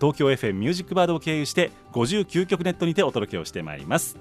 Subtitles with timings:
[0.00, 4.16] 東京 FM ミュージックバードを経由して59曲ネットにてお届けをしてまいります。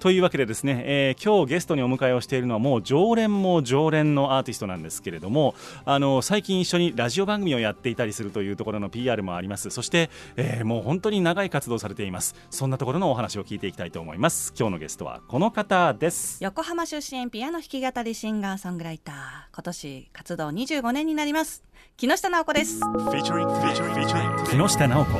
[0.00, 9.70] というわけでですね、えー、今日ゲストにお迎えをしているのはもう常連も常連のアーティストなんですけれどもあの最近一緒にラジオ番組をやっていたりするというところの PR もあります。
[9.70, 12.34] そして、えー、もう本当に長い活動されています。
[12.50, 14.52] そんなところのお話を聞いていきたいと思います。
[14.58, 16.42] 今日のゲストはこの方です。
[16.42, 19.54] 横浜出身ピアノ弾き語りシンガーソングライター。
[19.54, 21.62] 今年活動25年になります。
[22.00, 22.80] 木下直子です。
[22.80, 23.22] 木
[24.70, 25.12] 下直子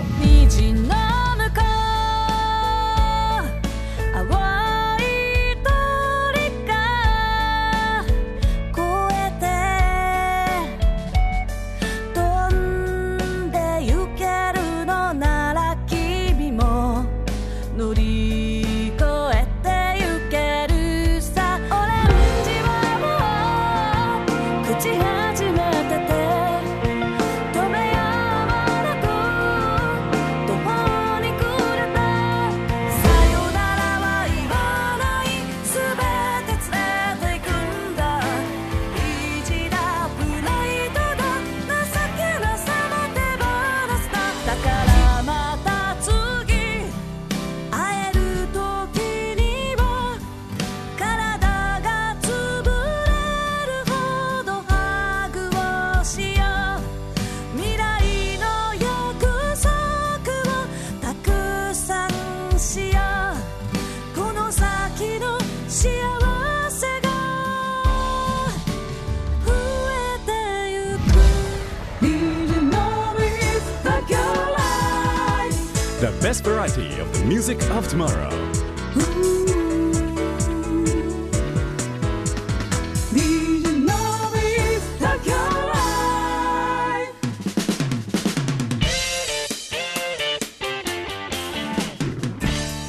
[78.01, 78.41] tomorrow.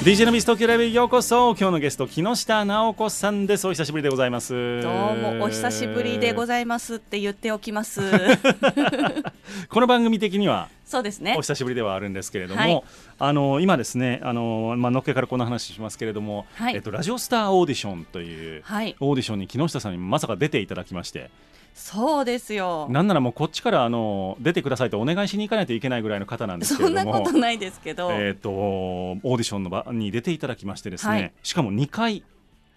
[0.04, 1.52] DJ のビス東京ライブようこそ。
[1.52, 3.68] 今日のゲスト木下直子さんです。
[3.68, 4.82] お久しぶりでございます。
[4.82, 8.02] どうもお久しぶりでございますって言っておきます
[9.70, 11.36] この番組的にはそうですね。
[11.38, 12.84] お久しぶりではあるんですけれども、はい、
[13.20, 21.30] あの今ですねあの、まあのっけからこの話しますけれども、はい、えっと、ラジオスターオーディションという、はい、オーディションに木下さんにまさか出ていただきまして
[21.74, 22.88] そうですよ。
[22.90, 32.24] なんならもうこっちからあの出てくださいとお願いしに行かないといけないぐらいの方なんですけれどもそんなことないですけど、えーと、オーディションの場に出ていただきましてですね、はい、しかも2回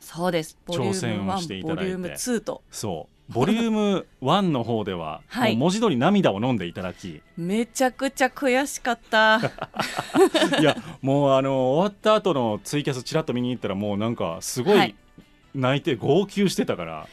[0.00, 0.59] そうです。
[0.69, 1.83] 挑戦をしていただいて。
[1.83, 2.62] ボリューム2と。
[2.71, 7.23] そうボリューム1の方では、はい、文字通り涙を飲んでいただき。
[7.37, 9.41] めちゃくちゃ悔しかった。
[10.61, 14.95] いやもうあの終わった後のツイキャスちらっと見に行ったらもうなんかすごい
[15.55, 17.09] 泣いて号泣してたから、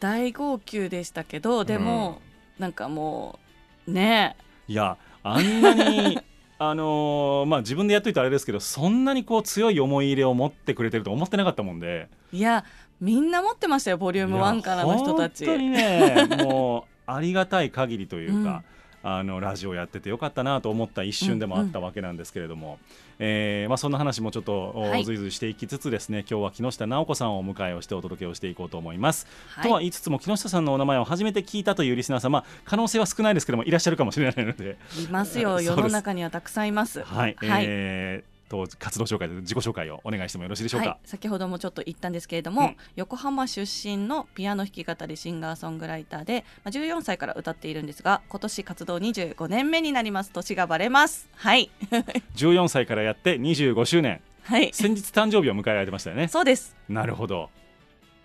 [0.00, 2.22] 大号泣でしたけどでも、
[2.58, 3.38] うん、なんかも
[3.86, 4.36] うね。
[4.66, 6.18] いやあんなに
[6.58, 12.08] あのー、 まあ自分でやっといてあれですけどそんなにこう強い思い入れを持ってくれてると思ってなかったもんで。
[12.32, 12.64] いや
[13.00, 15.46] みんな持ってましたよボリューム1からの人たち。
[15.46, 18.62] 本当にね もうありがたい限りというか、
[19.02, 22.78] あのラジオやっててよかったなと思った一瞬でもあったわけなんですけれども、うんうん、
[23.20, 29.26] えー、まあ、そんな話もちょっと、はい、ずいずいしていきつつですね今日は木下直子さんをお迎えをしてお届けをしていこうと思います。
[29.48, 34.76] はい、とは言いつつも木下さんのお名前を初めて聞いたというリスナー様可能性は少ないですけどもいらっしゃるかもしれないので。
[35.02, 37.02] いますよ 世の中にはたくさんいます。
[37.02, 51.28] はい、はい、えーと活動紹介で自己紹介をお願いしてもよろしいでしょうか、はい、先ほどもちょっと言ったんですけれども、うん、横浜出身のピアノ弾き語りシンガーソングライターで、まあ、14歳から歌っているんですが今年活動25年目になります年がバレます。
[51.36, 51.70] はい。
[52.36, 54.20] 14歳からやって25周年。
[54.42, 54.70] はい。
[54.72, 56.28] 先日誕生日を迎えられてましたよね。
[56.28, 56.76] そうです。
[56.88, 57.50] なるほど。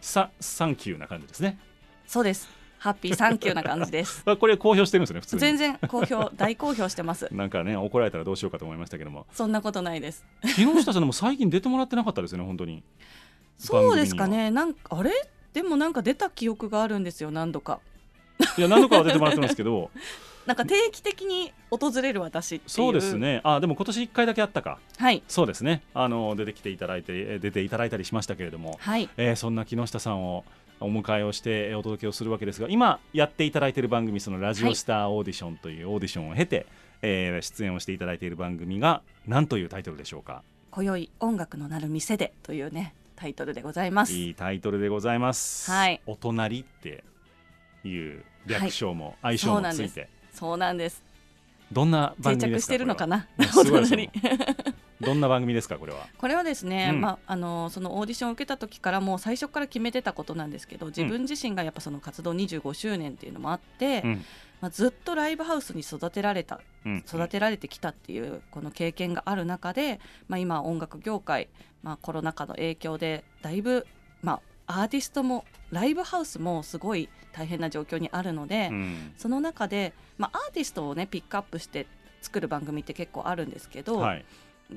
[0.01, 1.59] さサンキューな感じですね。
[2.07, 4.23] そうですハッピーサンキューな感じです。
[4.37, 7.27] これ公表してるんですね普通全然公表 大公表してます。
[7.31, 9.25] なんかね怒られたらどうしようかと思いましたけども。
[9.31, 10.23] そんなことないです。
[10.55, 12.83] 木下さんも最近出てもらってなかったですよね本当に。
[13.57, 14.51] そうですかね。
[14.51, 15.11] なんかあれ？
[15.53, 17.79] でもなんか出た記憶があるんですよ何度か。
[18.55, 19.89] いや何度かは出てもらってますけど。
[20.45, 23.41] なんか定期的に訪れる私そうですね。
[23.43, 24.77] あでも今年1回だけあったか。
[24.99, 25.23] はい。
[25.27, 25.81] そうですね。
[25.95, 29.09] あの出てきていただいてえー出ていただいたりしましたけれども、はい。
[29.17, 30.45] えーそんな木下さんを
[30.79, 36.65] お迎えをしてえーお届けをするわけですが今やっていただいている番組そのラジオスターオーディションというオーディションを経て、
[37.01, 40.43] えー出演をしていただいている番組が何というタイトルでしょうか？
[40.71, 44.11] 今宵音楽の鳴る店でというねタイトルでございます。
[44.13, 46.01] いいタイトルでございます、はい。
[46.05, 47.03] お隣って
[47.85, 50.09] いう略称も、相性もついて。
[50.33, 51.01] そうなんです。
[51.71, 52.73] どんな番定着組ですか？
[52.73, 53.27] してるのかな？
[53.57, 54.09] お隣
[55.01, 56.07] どんな番組ですかこれは？
[56.17, 57.01] これはですね、うん。
[57.01, 64.25] まあ、あのそのオーディションを受けた時からもう最初から決めてたことなんですけど自分自身がやっぱその活動25周年っていうのもあって、うん。
[64.61, 66.97] まあ、ずっとライブハウスに育てられたうん。
[67.05, 69.99] 育てられてきたっていうこの経験がある中で、
[70.29, 71.49] まあ、今音楽業界、
[71.83, 73.85] まあ、コロナ禍の影響でだいぶ、
[74.23, 79.13] まあ、アーティストもライブハウスもすごい大変な状況にあるので、うん。
[79.17, 81.85] その中で、まあ、アーティストをねピックアップして
[82.21, 84.25] 作る番組って結構あるんですけど、はい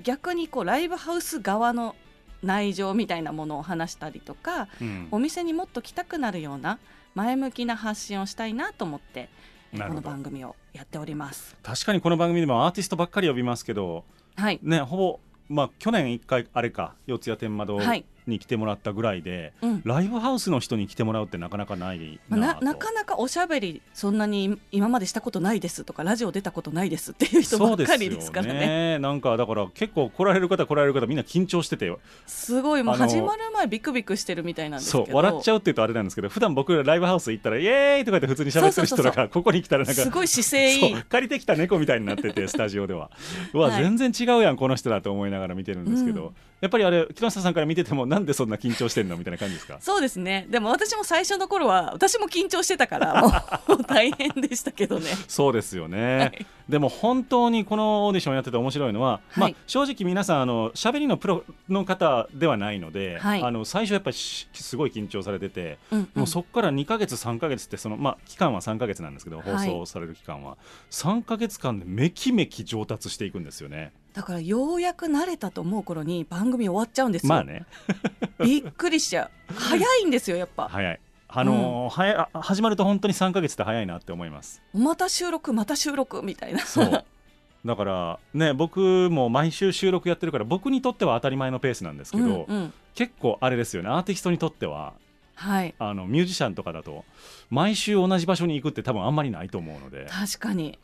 [0.02, 1.96] 逆にこうライブハウス側の
[2.43, 5.08] 内情みたいなものを話したりとかうん。
[5.11, 6.79] お店にもっと来たくなるような
[7.14, 9.29] 前向きな発信をしたいなと思って
[9.73, 11.56] この番組をやっております。
[11.62, 14.05] 確かにこの番組でもアーティストばっかり呼びますけど
[14.37, 19.82] はい、ねほぼまあ去年一回あれか四谷天窓はいに来てもらったぐらいで、うん。
[19.84, 28.60] ライブハウスの人に来てもらうってなかなかないまあ、なとななかなかおしゃべりそんなに今までしたことないですとかラジオ出たことないですっていう人ばっかりですからね。
[28.60, 28.98] ね。
[28.98, 31.88] なんかだから結構来られる方来られる方みんな緊張してて。
[32.26, 35.06] すごいもう始まる前ビクビクしてるみたいなんですけど。
[35.06, 41.02] そう笑っちゃうって言うとあれなんですけど普段僕らライブハウス行ったらイエーイとか言って普通に喋ってる人らがここに来たらなんかすごい姿勢いい。
[41.02, 43.10] 借りてきた猫みたいになっててスタジオでは。
[43.52, 43.82] うわ、はい。
[43.82, 49.78] 全然違うやんこの人だと思いながら見てるんですけど、うんやっぱりあれ木下さんから見ててもなんでそんな緊張してんのみたいな感じですか？
[49.81, 50.46] そうですね。
[50.50, 53.22] でも私も最初の頃は私も緊張してたから
[53.69, 55.06] もう大変でしたけどね。
[55.28, 56.46] そうですよね、はい。
[56.69, 59.40] でも本当にこのオーディションやってて面白いのは、はい。
[59.40, 63.43] まあ、正直皆さんあの喋りのプロの方ではないので、はい。
[63.43, 66.08] あの最初やっぱりしすごい緊張されてて、うんうん。
[66.14, 70.56] もうそこから2か月3か月ってその、まあ、期間は3か月なんですけど放はい送される期間は、
[70.90, 73.93] 3か月間でめきめき上達していくんですよね。
[74.19, 77.65] だからようやく慣れたと思う頃に番組終わっちゃうんですよ、まあね。
[78.44, 79.55] びっくりしちゃう。
[79.55, 80.67] 早いんですよやっぱ。
[80.73, 81.00] 早い。
[81.29, 84.61] あのー早いあ始まると本当に3か月って早いなって思います。
[84.75, 86.59] また収録また収録みたいな。
[86.59, 87.05] そう。
[87.65, 92.73] だからね僕も毎週収録やってるから僕にとっては当たり前のペースなんですけど、うんうん。
[92.97, 93.88] 結構あれですよね。
[93.88, 94.94] アーティストにとっては
[95.37, 95.76] はい。
[95.79, 97.05] あのミュージシャンとかだと
[97.50, 100.76] 毎週同じ場所に行くって多分あんまりないと思うので確かに。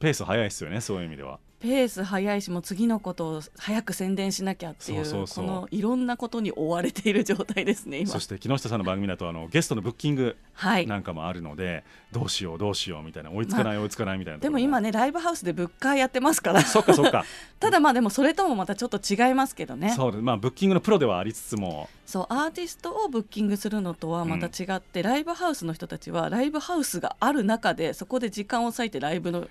[0.00, 5.46] ペース早いですよねそういう意味ではペース早いしもう次のことを早く宣伝しなきゃっていうそうそうそう。
[5.46, 8.10] このいろんなことに追われている状態ですね今。
[8.10, 10.86] そして木下さんの番組だとあのゲストのブッキングはい。
[10.86, 16.62] なんかもあるので、どうしようどうしようみたいな追いつかない追いつかないみたいなでも今ねライブハウスでブッカーやってますから。
[16.62, 17.24] そっかそっか。
[17.58, 19.92] ただまあでもそれともまたちょっと違いますけどね。
[19.96, 20.22] そうです。
[20.22, 29.46] まあブッキングのプロではありつつもそうアーティストをブッキングするのとはまた違って、ライブハウスの人たちはライブハウスがある中でそこで時間を割いてライブの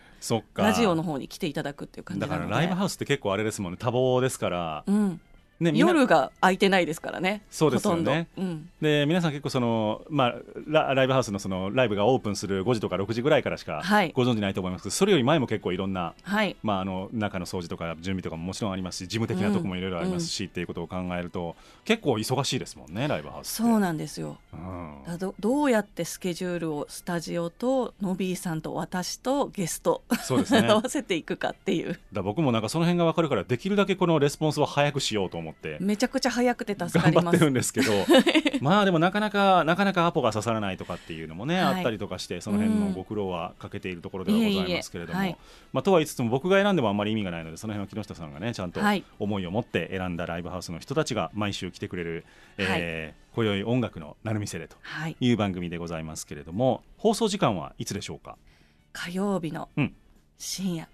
[0.55, 3.77] ラジオの方に来ていただくっていう感じだからライブハウスって結構あれですもんね。
[3.79, 5.21] 多忙ですから、うん、
[5.59, 8.27] ね、夜が空いてないですからねそうですよね。
[8.37, 10.35] うん、で皆さん結構その、まあ、
[10.67, 14.11] ラライブハウスのそのライブがオープンする5時とか6時ぐらいからしかはい。
[14.15, 16.55] ご存知ないと思いますけど、それより前も結構いろんな、はい。
[16.61, 21.55] まあ、あの中の掃除とか準備とかももちろんありますし事務的なところもいろいろありますし、っていうことを考えると
[21.85, 24.37] 結構忙しいですもんねライブハウスそうなんですよ。
[24.53, 25.03] うん。
[25.05, 30.67] だどどうやってスケジュールをスタジオとノビーさんと私とゲスト、そうですね。
[30.69, 31.99] 合わせていくかっていう。
[32.13, 35.77] だ僕もなんかその辺が分かるからできるだけこのレスポンスを早くしようと思って。
[35.79, 37.91] めちゃくちゃ早くて助か頑張ってるんですけど。
[38.61, 41.75] まあでもなかなかなかなかアポが刺さらないとかっていうのもね、はい。
[41.75, 45.37] あったりとかしてその辺のご苦労はかけているところではございますけれども、
[45.73, 52.25] まあ、とは言いつつも僕が選んでもあんまり意味がないのでその辺は木下さんがねちゃんとはい思いを持って選んだライブハウスの人たちが毎週来てくれる、
[52.57, 55.15] えー今宵音楽のなる店でとはい。
[55.19, 58.35] いう番組でございますけれども放送時間はいつでしょうか？
[58.93, 59.93] 火曜日のうん。
[60.39, 60.87] 深夜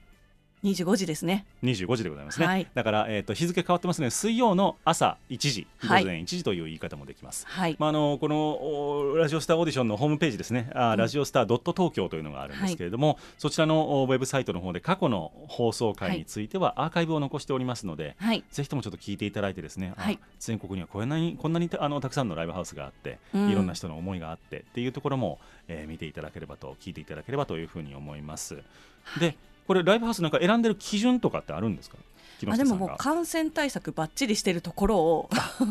[0.63, 1.46] 25時ですね。
[1.63, 2.67] 25時でございますね、はい。
[2.74, 6.05] だから、えー、と日付変わってますね水曜の朝1時午はい。
[6.05, 7.75] 前1時という言い方もできます、はい。
[7.79, 10.98] まあ、あのこのおラジオスターオーディションのホームページですね、あーうん。
[10.98, 18.43] ラジオスター.東京というのがあるんですけれども、そちらのおウェブサイトの方で過去の放送回についてはアーカイブを残しておりますので、はい。
[18.50, 19.93] ぜひともちょっと聞いていただいてですね、
[20.39, 23.50] 全国にはこんなにこんなにあのたくさんのライブハウスがあって、うん。
[23.50, 28.63] いろんな人の思いがあってっていうところも、えー見ていただければと聞いていただければというふうに思います。
[29.20, 29.36] で
[29.67, 31.98] これライブハウスなんか選んでる基準とかってあるんですか？
[32.46, 35.29] あでももう感染対策ばっちりしてるところを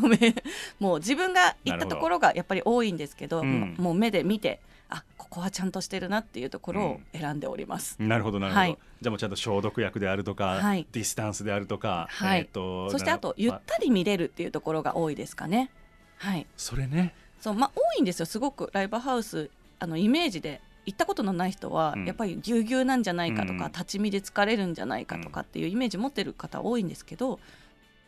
[0.09, 0.33] め
[0.79, 3.75] もう自分が行ったところがやっぱり多いんですけど、うん。
[3.77, 4.59] もう目で見て
[4.89, 7.95] あここはちゃんとしてるなっていうところを選んでおります。
[7.99, 8.77] なるほどなるほど、はい。
[9.01, 10.87] じゃあもうちゃんと消毒薬であるとか、はい。
[10.91, 12.39] ディスタンスであるとか、はい。
[12.39, 15.69] えーとそしてあとゆったり見れるっていうところが多いですかね。
[16.17, 17.13] はい、それね。
[17.39, 18.71] そうまあ多いんですよすごく。
[18.73, 22.05] ライブハウスあのイメージで行ったことのない人は、うん。
[22.05, 23.71] やっぱりぎゅうぎゅうなんじゃないかとか、うん。
[23.71, 27.39] 立ち見で疲れるんじゃないかとかっていうイメージ持ってる方多いんですけど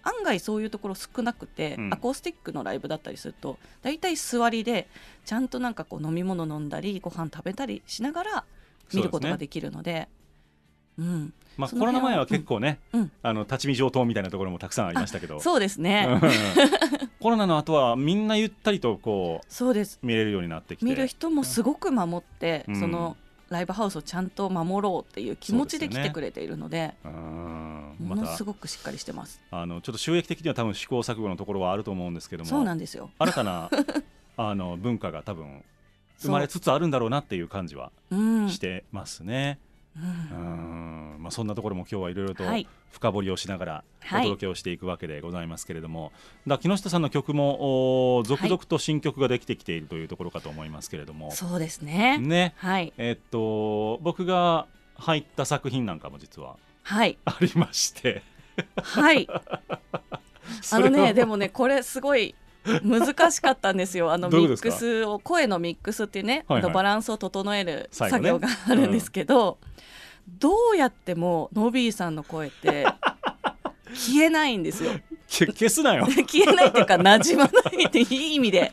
[0.04, 1.94] 案外そういうところ少なくて、うん。
[1.94, 4.88] アコースティックのライブだったりすると大体座りで
[5.26, 8.44] ちゃんとなんかこう飲み物飲んだりご飯食べたりしながら
[8.94, 10.08] 見ることができるので。
[10.98, 13.12] うん、まあ、コロナ前は結構ね、うん。
[13.22, 15.42] あの立ち見上等みたいなところもたくさんありましたけど。
[15.42, 19.98] そうですね、うんコロナの後はみんなゆったりとこそうです。
[20.00, 20.86] う見れるようになってきて。
[20.86, 22.80] 見る人もすごく守って、うん。
[22.80, 23.18] その
[23.50, 27.96] ライブハウスをちゃんと守ろうっていう気持ちで来てくれているのでうん。
[28.00, 29.42] ものすごくしっかりしてます。
[29.50, 32.48] あのちょっと収益的には多分試行錯誤のところはあると思うんですけども。
[32.48, 33.10] そうなんですよ。
[33.18, 33.72] 新たな
[34.38, 35.64] あの文化が多分
[36.20, 39.58] 生まれつつあるんだろうなっていう感じはうん、してますね。
[39.98, 41.16] ううん。
[41.18, 42.68] んまあ、そんなところも今日はいろいろとはい。
[42.92, 44.24] 深掘りをしながらおはい。
[44.24, 46.12] 届けをしていくわけでございますけれども、
[46.48, 52.18] だ木下さんの曲もお続々と新曲ができてきているというところかと思いますけれども、そうですね。
[52.20, 52.54] ね。
[52.58, 52.94] はい。
[52.98, 57.18] えっと僕が入った作品なんかも実ははい。
[57.26, 58.22] ありまして。
[58.82, 59.28] はい。
[60.72, 62.36] あのねでもねこれすごい
[62.84, 64.12] 難しかったんですよ。
[64.12, 66.64] あのミックスを声のミックスっていうね、はいはい。
[66.64, 69.60] あのバランスを整える作業が あるんですけど、
[70.28, 72.86] どうやってもノビーさんの声って
[73.94, 74.92] 消えないんですよ。
[75.28, 76.06] け消すなよ。
[76.28, 78.72] 消えないっていうか馴染まないっていい意味で。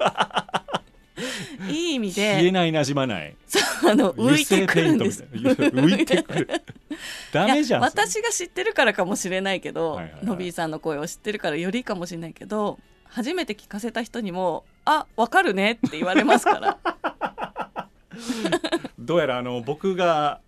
[1.68, 3.36] いい意味で消えない馴染まない。
[3.86, 5.24] あの浮いてくるんです。
[5.32, 6.48] 浮いてくる。
[7.32, 10.26] ダメじゃん私が知ってるからかもしれないけど、はいはいはい。
[10.26, 12.78] ノビーさんの声を知ってるからよりかもしれないけど
[13.12, 16.78] 初めて聞かせた人にも「あわかるね」って言われますから。
[18.98, 20.40] どうやらあの僕が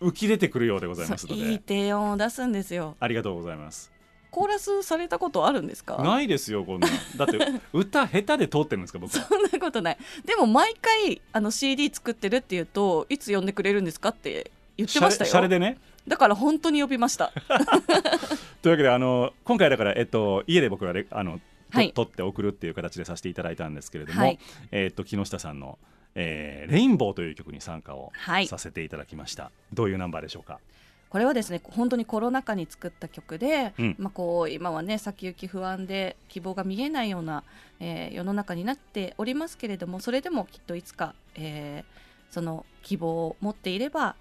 [0.00, 2.96] 浮き出てくるようでございますのそういいで低音を出すんですよ。
[2.98, 3.92] ありがとうございます。
[4.32, 5.96] コーラスされたことあるんですか？
[6.02, 6.88] ないですよこんな。
[6.88, 7.38] んだって
[7.72, 9.24] 歌下手で通ってるんですか僕は。
[9.24, 9.98] そんなことない。
[10.24, 15.30] でも毎回あの CD 作ってるっていうといつ呼んでくれるんですかって言ってましたよ。
[15.30, 15.78] シャレでね。
[16.08, 17.30] だから本当に呼びました。
[18.60, 21.40] というわけであの今回だから、えっと、家で僕がレあの、と
[21.72, 21.92] はい。
[21.92, 24.38] 撮って送るっていう形でさせていただいたんですけれども、はい。
[24.70, 25.78] えっと木下さんの、
[26.14, 28.46] えーレインボー」という曲に参加をはい。
[28.46, 30.60] させていただきました、どういうナンバーでしょうか？
[31.08, 33.96] これはですね本当にコロナ禍に作った曲で、うん。
[33.98, 37.44] まあ、こう今はね先行き不安で希望が見えないような、
[37.80, 44.16] えー世の中になっておりますけれどもそれでもきっといつか、えーその希望を持っていれば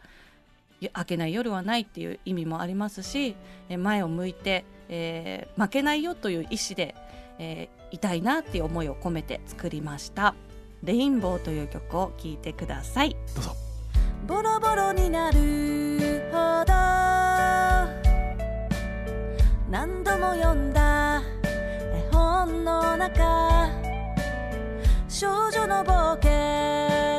[0.82, 3.38] い明けない夜はないっていう意味もありますし、
[3.70, 6.94] えー前を向いて、えー負けないよという意志で、
[7.42, 10.34] えーいたいなっていう思いを込めて作りました
[10.82, 13.18] 「レインボー」という曲を聴いてください。
[13.36, 13.52] どうぞ。
[14.26, 16.74] ボロボロになるほど。
[19.70, 21.22] 何度も読んだ。
[21.44, 23.70] 絵本の中。
[25.10, 27.11] 少女の冒険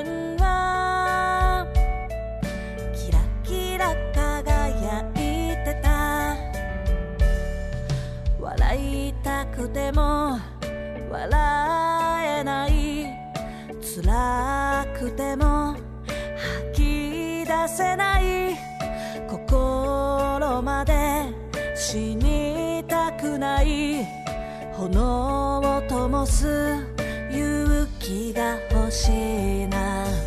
[9.63, 10.41] くても
[11.09, 13.07] 笑えない。
[13.81, 15.77] 辛くても
[16.73, 18.57] 吐き出せない。
[19.29, 21.27] 心まで
[21.77, 24.05] 死にたくない。
[24.73, 26.77] 炎を灯す
[27.31, 29.13] 勇気が欲し
[29.63, 30.22] いな。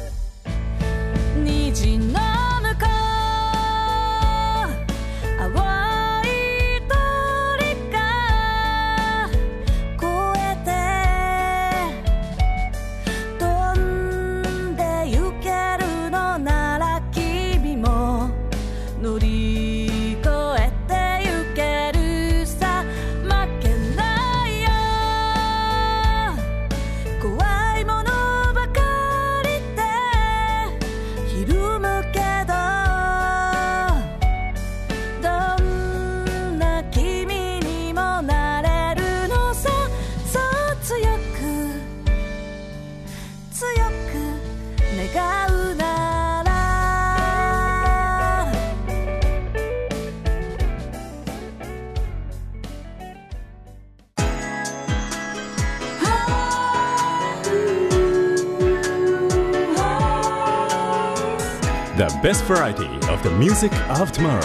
[62.25, 64.41] Best variety of the music of tomorrow」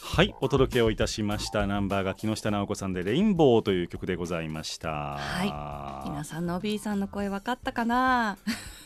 [0.00, 1.66] はいお届けをいたしました。
[1.66, 5.18] ナンバーが木下直子さんで「レインボー」という曲でございました。
[5.18, 6.08] はい。
[6.08, 8.38] 皆さんの B さんの声分かったかな？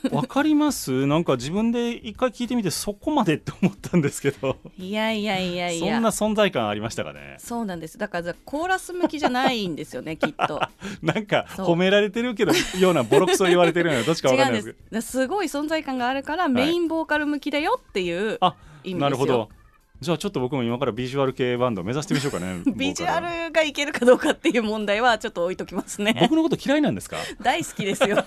[0.10, 1.06] わかります？
[1.06, 4.56] なんか自分で一回聞いてみてそこまでって思ったんですけど。
[4.78, 5.94] いやいやいやいや。
[5.94, 7.36] そんな存在感ありましたかね？
[7.38, 7.98] そうなんです。
[7.98, 10.60] だからコーラス向きじゃないんですよね きっと。
[11.02, 13.96] なんか褒められてるけどようなボロクソ言われてるよ。
[13.96, 14.78] うなどっちかわかんないですけど。
[14.90, 15.10] です。
[15.12, 18.54] すごい存在感があるからメインボーカル向きだよっていうあ
[18.84, 18.98] 意味ですよ。
[19.00, 19.48] なるほど。
[20.00, 26.16] じゃあちょっと僕も今からビジュアル系バンドを目指してみましょうかね ビジュアルがいけるかどうかっていう問題はちょっと置いときますね。
[26.20, 27.18] 僕のこと嫌いなんですか？
[27.40, 28.24] 大好きですよ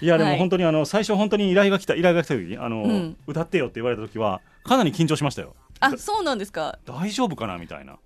[0.00, 0.38] いやでもはい。
[0.38, 3.16] 本当にあの最初本当に依頼が来た依頼が来た時あの、うん。
[3.26, 5.54] 歌ってよって言われた時はかなり緊張しましたよ。
[5.80, 6.78] あそうなんですか。
[6.84, 7.98] 大丈夫かなみたいな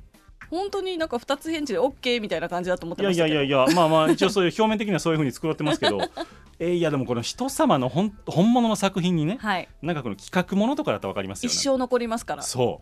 [0.55, 3.37] 本当になんか二つ返事で OK みたいな感じだと思っていやいましたけど。
[3.37, 5.99] やいやいやまあまあ一応そういう表面的にはそういうふうに作られてますけど。
[6.61, 9.69] えーいやでもこの人様の本本物の作品にねはい。
[9.83, 11.53] なんかこの企画ものとかだったら分かりますよね。
[11.53, 12.43] 一生残りますから。
[12.43, 12.81] そ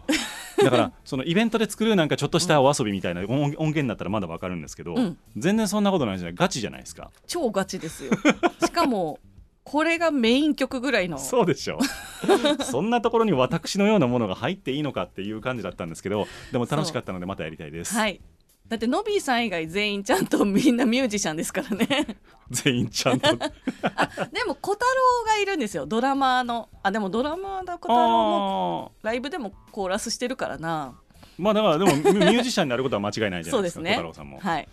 [0.58, 0.62] う。
[0.62, 5.18] だからそのイベントで作るなんかちょっとしたお遊びみたいな音音源だったらまだ分かるんですけど、うん。
[5.38, 7.10] 全然そんなことないじゃないガチじゃないですか。
[7.26, 8.12] 超ガチですよ。
[8.62, 9.18] しかも
[9.64, 11.18] これがメイン曲ぐらいの。
[11.18, 11.78] そうでしょ
[12.64, 18.20] そんなところに私のようなものが入っていいのかっていう感じだったんですけどでも楽しかったのでまたやりたいです、はい。
[18.68, 21.86] だってノビーさん以外全員ちゃんとみんなミュージシャンですからね。
[22.50, 23.28] 全員ちゃんと。
[23.36, 25.86] でも小太郎がいるんですよ。
[25.86, 26.68] ドラマーの。
[26.82, 30.94] あでもドラマーだ小太郎もあライブでもコーラスしてるからな。
[31.08, 34.68] ーまあだからでもミミュージシャンになることは間違いないじゃないでか小そうですすね太郎さんも、はい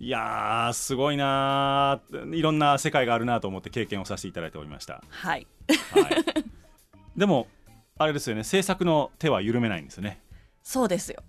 [0.00, 2.36] いやーすごいなー。
[2.36, 5.46] いろんな世界があるなと思って経験をさせていただいておりました、はい。
[5.92, 6.24] はい、
[7.16, 7.48] でも
[7.98, 8.44] あれですよね。
[8.44, 10.20] 制作の手は緩めないんですよね。
[10.62, 11.22] そうですよ。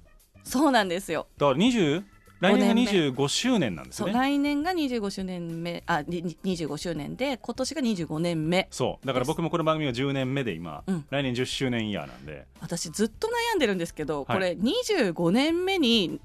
[0.44, 1.28] そうなんですよ。
[1.38, 2.04] だから20
[2.42, 3.12] 来年が5年目。
[3.12, 8.68] 25周年なんですそうよね来年が25周年目あにに25周年で今年が25年目。
[8.70, 9.08] そう。
[9.08, 11.06] だから僕もこの番組は10年目で今、うん。
[11.10, 12.46] 来年10周年イヤーなんで。
[12.62, 14.38] 私ずっと悩んでるんですけど、はい。
[14.38, 16.22] これ25年目に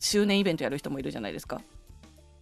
[0.00, 1.60] 周年イベントやる人もいるじゃないですか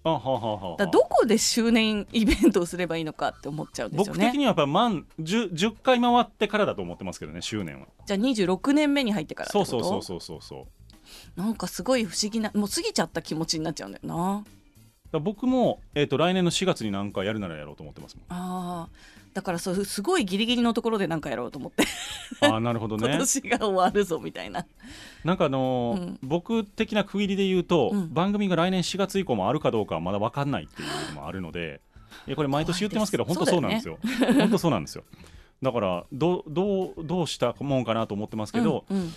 [0.05, 0.77] あはあはあはあ。
[0.77, 7.87] だどこで周年イベントをすればいいのかって思っちゃうんですよ僕的ねにはやっぱ満 10, 10回回ってからだと思ってますけどね周年は。
[8.07, 10.67] じゃあ26年目に入ってからそうそうそうそうそうそ
[11.37, 11.41] う。
[11.41, 14.45] なんかすごい不思議なもう過ぎちゃった気持ちになっちゃうんだよな。
[15.21, 18.25] 僕も、えー、と来年の4月に何かやるならやろうと思ってますもん。
[18.31, 21.85] あーだからそうすごいギリギリのところで何かやろうと思って、
[22.41, 24.67] ああなるほど 今ね年が終わるぞみたいな。
[25.25, 26.19] なんかあのーうん。
[26.23, 28.13] 僕的な区切りで言うと、うん。
[28.13, 31.81] 番組が来年4月以降もあるかどうかはまだ分かんないっていうのもあるので
[32.27, 33.99] いやこれ毎年言ってますけど本当そうなんですよ。
[34.37, 35.05] 本当そうなんですよ。
[35.63, 39.15] だからどうどうどうしたもんかなと思ってますけど、うんうん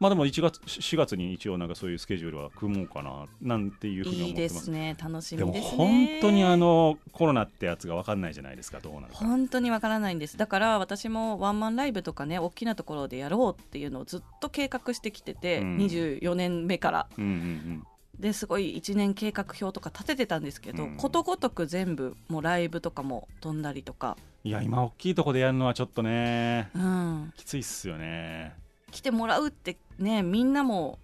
[0.00, 4.64] まあでも1月4月に一応なんかそういうスケジュールは組もうかななんていうふうにいいで思ってます。
[4.64, 4.96] すね。
[4.98, 5.76] 楽しでもみですね。
[5.76, 8.80] 本当にあのコロナってやつが分かんないじゃないですか。
[8.80, 9.18] どうなるか。
[9.18, 10.38] 本当にわからないんです。
[10.38, 15.76] だから私もワンマンライブとかね大きなところでやろうっていうのをずっと計画してきてて、うん。
[15.76, 17.06] 24年目から。
[17.18, 17.86] うんうん
[18.18, 20.96] ですごい1年計画表とか立ててたんですけど、うん。
[20.96, 28.54] ことごとく全部もうライブとかも飛んだりとか、うんいや今大きいとこでやるのはちょっとねうん、きついっすよね
[28.90, 30.98] 来てもらうってねみんなも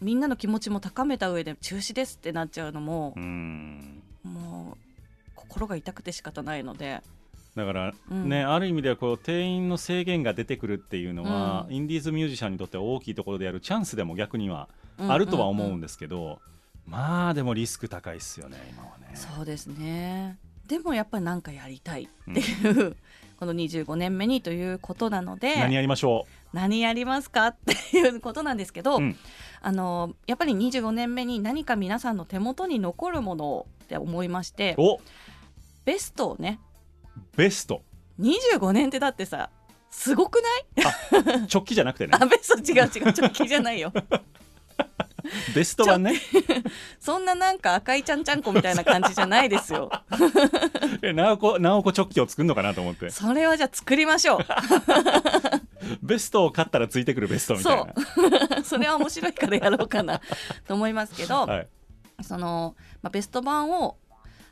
[0.00, 4.02] みんなの気持ちも高めた上で中止ですってなっちゃうのもう、ん。
[4.24, 4.78] もう
[5.34, 7.00] 心が痛くて仕方ないので、
[7.54, 8.28] だからうん。
[8.28, 11.74] ね、ある意味ではこう定員の制限が出てくるっていうのは、うん。
[11.74, 14.68] インディーズミュージシャンにとっては大きいところでやるチャンスでも逆には
[14.98, 16.40] うんあるとは思うんんんですけど、
[16.86, 19.10] まあでもリスク高いっすよね今はね。
[19.14, 20.38] そうですね。
[20.66, 22.96] でもやっぱり何かやりたいっていう、
[23.38, 29.16] この25年目にということなので何やりましょ何やりますかっていうことなんですけど、うん。
[29.60, 34.76] あのやっぱり25年目に何か皆さんの手元に残るものをって思いまして
[35.84, 36.60] ベストをね
[37.36, 37.82] ベスト。
[38.20, 39.50] 25年ってだってさ
[39.90, 40.40] すごく
[40.76, 41.46] ない？
[41.52, 42.12] 直帰じゃなくてね。
[42.20, 43.92] あベスト違う違う直帰じゃないよ
[45.54, 46.20] ベスト版ね。
[47.00, 49.90] そんななんか赤いちゃんちゃんこみたいな感じじゃないですよ。
[51.02, 53.10] え直子直子直帰を作るのかなと思って。
[53.10, 54.46] それはじゃあ作りましょう。
[56.02, 58.64] ベストを買ったらついてくるベストみたいな。
[58.64, 60.20] それは面白いからやろうかな
[60.66, 61.68] と思いますけど、はい、
[62.22, 63.96] その、まあ、ベスト版を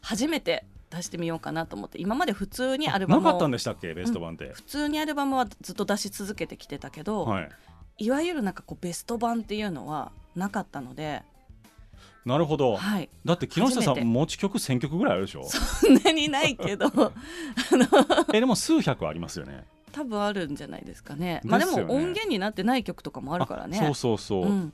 [0.00, 7.50] 初めて出してみようかなと思って今まで普通にアルバムをなかったんでしたっけベスト版って、普通にアルバムはずっと出し続けてきてたけど、はい
[7.98, 11.22] い、わゆるなんかこうベスト版っていうのはなかったので、
[12.24, 15.44] なるほど、はい、だって木下さん持ち曲1000曲ぐらいあるでしょ？
[15.44, 16.86] そんなにないけど。
[16.90, 17.86] あの
[18.32, 19.64] えでも数百ありますよね。
[19.92, 21.40] 多分あるんじゃないですかね。
[21.44, 23.78] まあ、でも音源になってない曲とかもあるからね。
[23.78, 24.72] あそうそうそう、うん、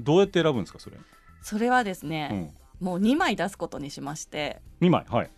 [0.00, 0.96] どうやって選ぶんですかそれ、
[1.42, 4.62] それはですね、うん、もう2枚出すことにしまして。
[4.80, 5.30] 2枚はい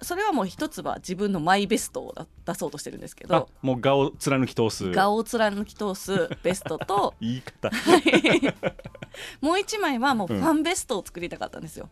[0.00, 2.14] それはもう一つは自分のマイベストを
[2.46, 4.90] 出そうとしてるんですけあどもう顔を貫き通す。
[4.92, 7.14] 顔を貫き通すベストと。
[7.20, 7.70] 言い方。
[9.40, 11.88] もう一枚はもうファンベストを作りたかったんですよ、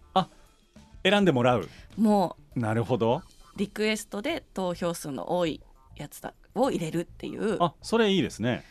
[1.02, 1.68] 選んでもらう。
[1.96, 3.22] もなるほど。
[3.26, 5.60] うリクエストで投票数の多い
[5.96, 7.56] やつだを入れるっていう。
[7.60, 8.64] あそれいいですね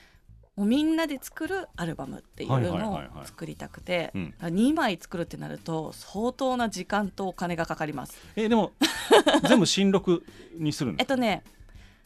[0.60, 4.34] もうみんなで作るアルバムっていうのをはいはい作りたくてうん。
[4.42, 8.18] 2枚作るってなると相当な時間とお金がかかります。
[8.36, 8.74] えでも
[9.48, 10.26] 全部新録
[10.58, 11.44] にするんです えっとね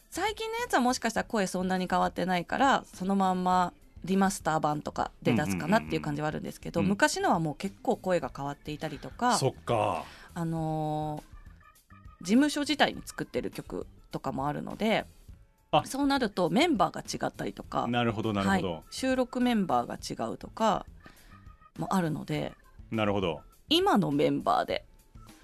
[0.08, 3.72] 最近のやつはもしかしたら声そんなに変わってないからそのまんま
[4.04, 6.86] リマスター版とかで出すかなっていう感じはあるんですけど、うん。
[6.86, 10.04] 昔のはもう結構声が変わっていたりとか、そっか。
[10.34, 11.34] あのー
[12.20, 15.04] 事務所自体に作ってる曲とかもあるのであ
[15.84, 20.86] そうなるとメンバーが違ったりとかなるほどなるほど、はい、収録メンバーが違うとか
[21.78, 22.52] もあるので
[22.90, 23.40] なるほど。
[23.68, 24.84] 今のメンバーで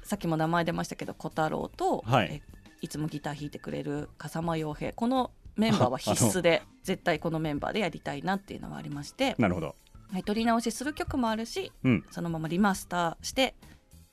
[0.04, 2.28] さっきも名前出ましたけど小太郎と、はい。
[2.30, 2.42] え
[2.82, 4.92] いつもギター弾いてくれる笠間洋平。
[4.92, 9.74] このメンバーは必須で 絶対このメンバーでやりたいなっていうのはありまして、なるほど。
[10.12, 12.04] はい、撮り直しする曲もあるしうん。
[12.10, 13.54] そのままリマスターして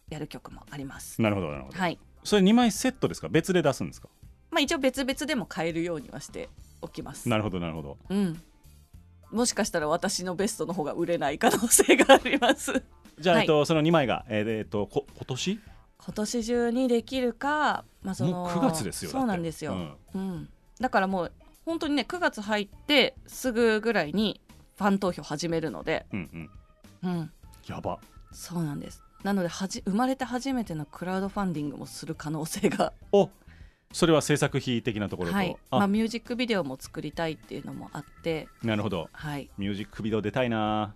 [0.10, 1.22] やる曲もあります。
[1.22, 2.00] なるほどなるほど、はい。
[2.24, 3.30] それ2枚セットですか？
[3.30, 4.10] 別で出すんですか？
[4.52, 6.50] まあ、一応別々でも変えるようにはして
[6.82, 7.28] おきます。
[7.30, 7.98] なるほどなるほど。
[8.10, 8.42] うん、
[9.32, 12.84] もしかしたら私のベストの方が売れない可能性があります。
[13.20, 13.44] じゃあ、はい。
[13.44, 15.60] えっと、その2枚が、えっとこ今年？
[16.00, 20.50] 今年中にできるか、まあ、そのもう9月ですよそうなんですよ、だってうん。
[20.80, 21.32] だからもう
[21.66, 24.40] 本当にね9月入ってすぐぐらいに
[24.78, 26.50] ファン投票始めるので、うん
[27.04, 27.10] うん。
[27.10, 27.32] うん、
[27.68, 28.00] やば。
[28.32, 29.04] そうなんです。
[29.24, 32.94] なのではじ生まれて初めてのクラウドファンディングもする可能性が。
[33.12, 33.30] お
[33.92, 39.10] それは制作費的なところと、はい、あ、まあ、ミュージックビデオも作りたいっていうのもあって、なるほど。
[39.12, 40.94] はい、ミュージックビデオ出たいな。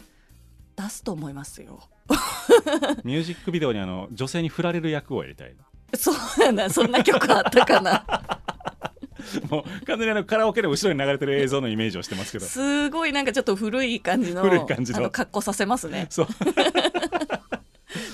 [0.76, 1.82] 出すと思いますよ。
[3.04, 5.56] ミュージックビデオにあの女性に振られる役をやりたい
[5.94, 6.70] そうなんだ。
[6.70, 8.06] そんな曲あったかな。
[9.50, 12.46] もう完全にあのカラオケで後ろに流れてる映像のイメージをしてますけど。
[12.46, 16.08] すごいなんかちょっと古い感じの古い感じの格好させますね。
[16.10, 16.28] そう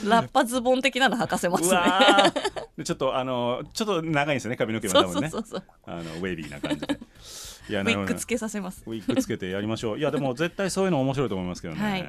[0.06, 1.74] ラッパズボン的なの履かせますう
[2.78, 5.32] ねちょっとあのちょっと長いんですよね髪の毛もそ多分ね。
[5.86, 7.00] あのウェービーな感じで。
[7.70, 8.84] いやウィッグつけさせます。
[8.86, 10.00] ウィッグつけてやりましょう。
[10.00, 12.06] いやでも絶対そういうの面白いと思いますけどね、はい。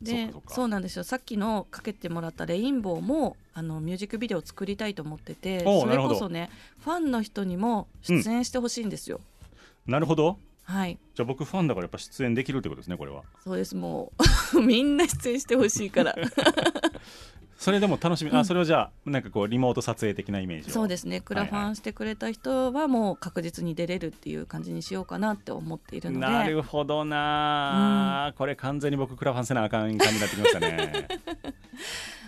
[0.00, 1.04] でかそうなんですよ。
[1.04, 9.20] さっきのかけてもらったレインボーもあのミュージックビデオを作りたいと思っててそれこそねファンの人にも出演してほしいんですよ、
[9.86, 10.98] なるほどはい。
[11.14, 13.22] じゃあ僕ファンだからやっぱ出演できるってことですねこれは。
[13.42, 14.12] そうですも
[14.54, 14.60] う。
[14.60, 16.14] みんな出演してほしいから。
[17.56, 20.72] それでも楽しみ、あそれをじゃあなんかこうリモート撮影的なイメージを。
[20.72, 21.20] そうですね。
[21.20, 26.26] クラファンしてくれた人はもう確実に出れるっていう感じにしようかなって思っているので。
[26.26, 31.08] なるほどな、これ完全に僕クラファンせなあかん感じになってきましたね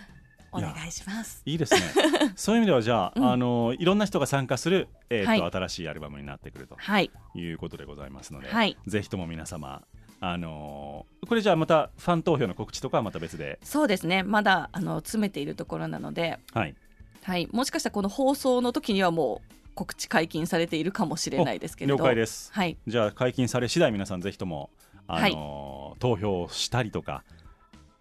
[0.57, 1.41] お願いします。
[1.45, 1.81] いいですね。
[2.35, 3.31] そういう意味ではじゃあ、うん。
[3.31, 5.51] あのいろんな人が参加する、えーとはい。
[5.51, 7.11] 新しいアルバムになってくるとはい。
[7.35, 8.77] いうことでございますので、はい。
[8.87, 9.83] ぜひとも皆様
[10.19, 13.59] あのーこれじゃあまたファン投票の告知とかはまた別で？
[13.63, 14.23] そうですね。
[14.23, 16.75] まだあの詰めているところなので、はい。
[17.23, 21.97] はい、もしかしたらこの放送の時にはもう告知解禁されているかもしれないですけれど。
[21.97, 22.51] 了解です。
[22.53, 22.77] はい。
[22.87, 24.69] じゃあ解禁され次第皆さんぜひとも、
[25.07, 27.23] あのー投票したりとか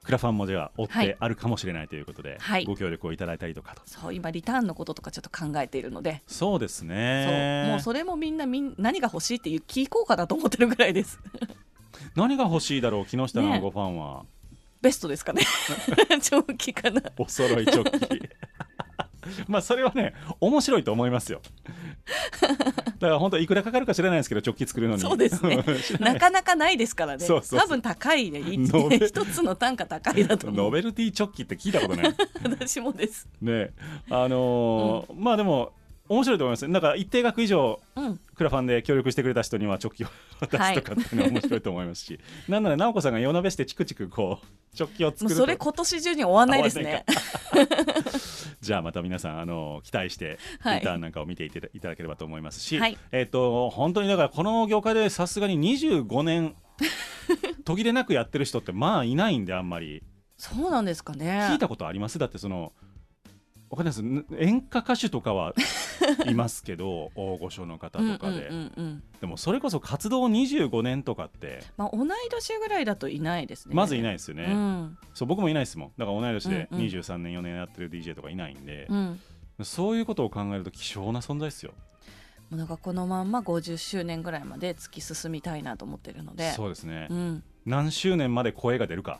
[0.07, 1.07] クラファンもじゃあ追っはい。
[1.09, 2.65] てあるかもしれないということで、はい。
[2.65, 3.75] ご協力をいただいたりとか。
[3.75, 6.89] とそう今リターンのこととかちょっと考えているので、そうですそう。
[6.89, 11.19] ねもうそれもみんなみん何が欲しいっていう聞こうかなと思ってるぐらいです。
[12.15, 14.25] 何が欲しいだろう木下のねごファンは、
[14.81, 15.43] ベストですかね。
[16.23, 17.03] 長期かな。
[17.19, 18.29] お揃いチョッキ
[19.49, 21.41] まあそれはね面白いと思いますよ。
[22.99, 25.01] だから本当いくらかかるか知らないですけどチョッキ作るのに。
[25.01, 25.65] そうですね。
[26.01, 27.25] なかなかないですからね。
[27.25, 28.43] そうそう多分高いね。
[28.43, 30.65] 一つの単価高いだと思う。
[30.67, 32.15] ノベルティチョッキって聞いたことない。
[32.43, 33.29] 私もです。
[33.41, 33.71] ね。
[34.11, 35.73] あのーまあでも
[36.09, 36.69] 面白いと思います。
[36.69, 38.21] なんか一定額以上うん。
[38.35, 40.09] クラファンで協力してくれた人にはチョッキを
[40.41, 45.35] 渡すとかっていうのは面白いと思いますし、 なんなら直子さんが夜なべしてチクチクこうチョッキを作ると。
[45.35, 47.05] もうそれ今年中に終わんないですね。
[48.61, 50.81] じゃあまた皆さんあの期待してはい。
[50.81, 52.99] リターンなんかを見ていただいただければと思いますし、はい。
[53.13, 56.55] えっ、と本当にだからこの業界でさすがに25年
[57.65, 60.03] 途切れなくやってる人ってまあいないんであんまり。
[60.37, 61.49] そうなんですかね。
[61.51, 62.19] 聞いたことあります？
[62.19, 62.73] だってその
[63.71, 64.03] わかんないです？
[64.03, 65.55] ん演歌歌手とかは
[66.27, 71.65] いますけど 大御所の方とかで、うんうんうんうんでもそれこそ活動25年とかって。
[71.79, 73.75] まあ、同い年ぐらいだといないですね。
[73.75, 74.99] まずいないですよね、うん。
[75.15, 75.93] そう僕もいないですもん。
[75.97, 76.87] だから同い年でうんうん。
[76.87, 79.21] 23年4年やってる DJ とかいないんで、うん、
[79.63, 81.73] そういうことを考えると希少な存在ですよ。
[82.51, 86.53] もうなんかこのまんま50周年ぐらいまで突き進みたいなと思ってるので。
[86.53, 89.19] そうですね、うん、何周年まで声が出るか、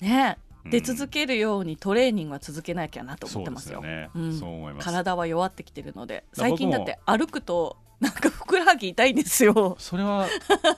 [0.00, 0.36] ね
[0.70, 3.82] 出続けるようにトレーニングは続けなきゃなと思ってますよ。
[4.80, 9.74] 体は弱ってきてるので最近だって歩くとなんかふくらはぎ痛いんですよ。
[9.78, 10.28] それは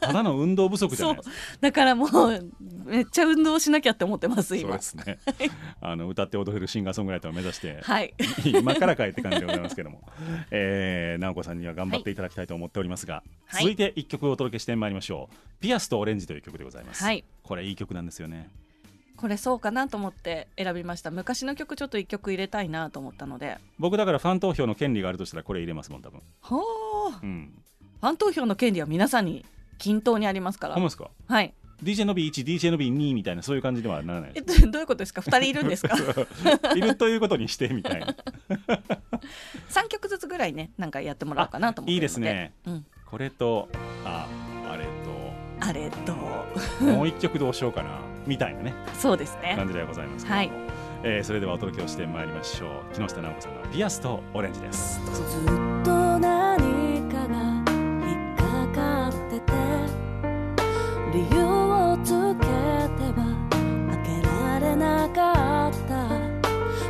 [0.00, 1.34] ただの運動不足じゃないですか。
[1.60, 2.52] だからもう
[2.84, 5.18] めっちゃ運動しなきゃって思ってますそう今ですね。
[5.80, 8.14] あの歌って踊れるシンガーソングライターを目指してはい。
[8.44, 10.02] 今からかえって感じでございますけども、
[10.52, 13.62] えー、直子さんには頑張っていただきたいと思っておりますが、はい。
[13.62, 17.24] 続いて一曲お届けしてまいりましょう「ピアスとオレンジ」という曲でございます、はい。
[17.42, 18.48] これいい曲なんですよね
[19.18, 21.10] これそうかなと思って選びました。
[21.10, 23.58] 昔の曲ちょっと一曲入れたいなと思ったので。
[23.78, 26.22] 僕だからファン投票の権利があるとしたらこれ入れますもん多分。
[26.40, 27.52] ほーうん。
[28.00, 29.44] ファン投票の権利は皆さんに
[29.78, 30.74] 均等にありますから。
[30.74, 31.10] ほんまですか？
[31.26, 31.52] はい。
[31.82, 35.20] DJ の B1、DJ の B2 みたいなそういう感じではならないえっとどういうことですか？
[35.22, 35.96] 二人いるんですか？
[36.76, 38.14] いるということにしてみたいな。
[39.68, 42.52] 三曲ずつぐらいねなんかやってもらおうかなと思っていいですね。
[42.66, 42.86] うん。
[43.06, 43.68] これと
[44.04, 44.26] あ
[44.70, 44.86] あれ
[45.60, 46.84] あれとと。
[46.84, 47.98] もう一曲どうしようかな
[48.28, 48.74] みたいなね。
[48.94, 49.54] そうですね。
[49.56, 50.52] 感じではございますはい。
[51.02, 52.94] えーそれではお届けをしてまいりましょう。
[52.94, 55.00] 木下直子さんの「ピアスとオレンジ」です。
[55.12, 55.46] ずっ
[55.84, 57.34] と何かが
[58.06, 58.42] 引っか
[58.74, 59.52] かってて
[61.14, 62.50] 理由をつけて
[63.16, 63.24] は
[63.90, 66.08] 開けられなかった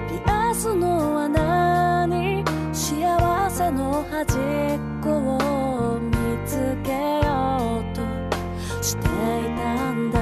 [0.08, 4.36] ピアスの穴に幸せの端っ
[5.02, 6.12] こを見
[6.46, 6.92] つけ
[7.26, 8.00] ようと
[8.82, 9.10] してい
[9.56, 10.18] たんだ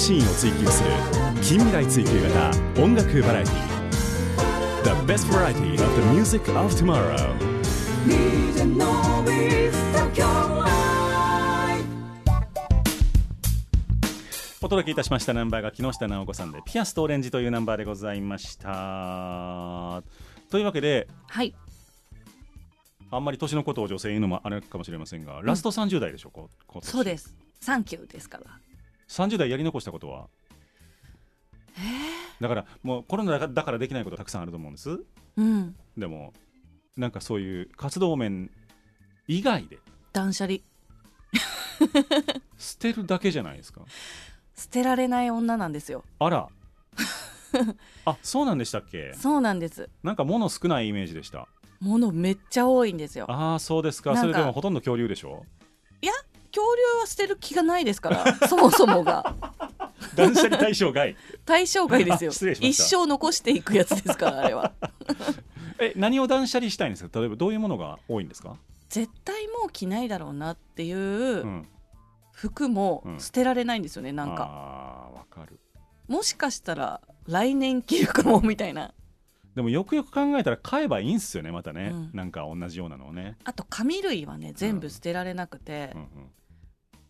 [0.00, 0.90] シーンを追求する
[1.42, 3.70] 近未来追求型音楽バラエティ
[4.82, 7.34] The best variety of the music of tomorrow.
[14.62, 20.02] お届けいたしましたナンバーが木下直子さんで「ピアスとオレンジ」というナンバーでございました。
[20.48, 21.54] というわけではい。
[23.10, 26.90] あんまり年のことを女性言うのもあれかもしれませんが、ラスト30代でしょこ今年。
[26.90, 27.36] そうです。
[27.60, 28.69] サンキューですから
[29.10, 30.28] 30代やり残したことは？
[32.40, 35.00] だからもうコロナだからできないことたくさんあると思うんです。
[35.36, 35.76] うん。
[35.98, 36.32] でも
[36.96, 38.50] なんかそういう活動面
[39.26, 39.78] 以外で。
[40.12, 40.58] 断捨離。
[42.58, 43.82] 捨てるだけじゃないですか？
[44.54, 46.04] 捨てられない女なんですよ。
[46.18, 46.48] あら。
[48.04, 49.12] あそうなんでしたっけ？
[49.14, 49.88] そうなんです。
[50.02, 51.48] なんか物少ないイメージでした。
[51.80, 53.24] 物めっちゃ多いんですよ。
[53.30, 54.16] ああそうですか。
[54.16, 55.44] それでもほとんど恐竜でしょ？
[56.50, 59.34] 恐竜は捨てる気がないですから そもそもが。
[60.16, 61.16] 断捨離対象外。
[61.44, 62.32] 対象外ですよ。
[62.60, 64.72] 一生残していくやつですからあれは。
[65.78, 67.20] え何を断捨離したいんですか？
[67.20, 68.56] 例えばどういうものが多いんですか、
[68.90, 71.68] 絶対もう着ないだろうなっていううん、
[72.32, 73.20] 服もうん。
[73.20, 74.44] 捨てられないんですよねなんか。
[74.44, 75.58] あーわかる。
[76.08, 78.92] もしかしたら来年着るかもみたいな。
[79.54, 82.10] でもよくよく考えたら買えばいいんすよねまたね、うん。
[82.12, 86.08] なんか同じようなのをね、あと紙類はね全部捨てられなくて、うんうん、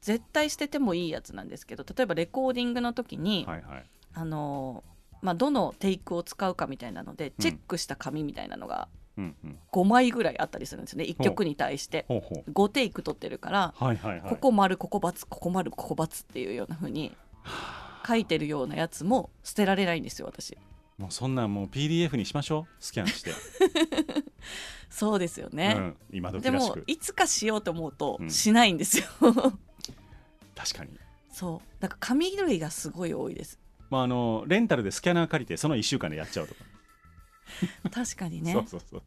[0.01, 3.85] 絶対捨ててもいいやつなんですけど例えばレコーディングの時に、はいはい。
[4.15, 4.91] あのー
[5.23, 7.33] まあ、どのテイクを使うかみたいなのでうん。
[7.43, 9.59] チェックした紙みたいなのがうんうん。
[9.73, 11.25] 5枚ぐらいあったりするんですよね1ほう。
[11.25, 12.05] 曲に対して。
[12.09, 12.51] ほうほう。
[12.51, 14.31] 5テイク取ってるから、はいはいはい。
[14.31, 17.15] ここ丸ここ×ここ丸ここ×っていうような風に
[18.07, 20.57] 書いてるようなやつも捨てられないんですよ私。
[20.97, 22.75] もうそんなんもう PDF にしましょう。
[22.79, 23.33] スキャンして、
[24.91, 28.31] そうですよね、うん、今時でもいつかしようと思うとうん。
[28.31, 29.05] しないんですよ、
[30.65, 30.91] 確かに。
[31.33, 31.83] そう。
[31.83, 33.59] だから紙類がすごい多いです。
[33.89, 36.65] まああのレンタルでスキャナー借りてその1週間でやっちゃうとか、
[37.91, 38.53] 確かにね。
[38.53, 39.03] そうそうそう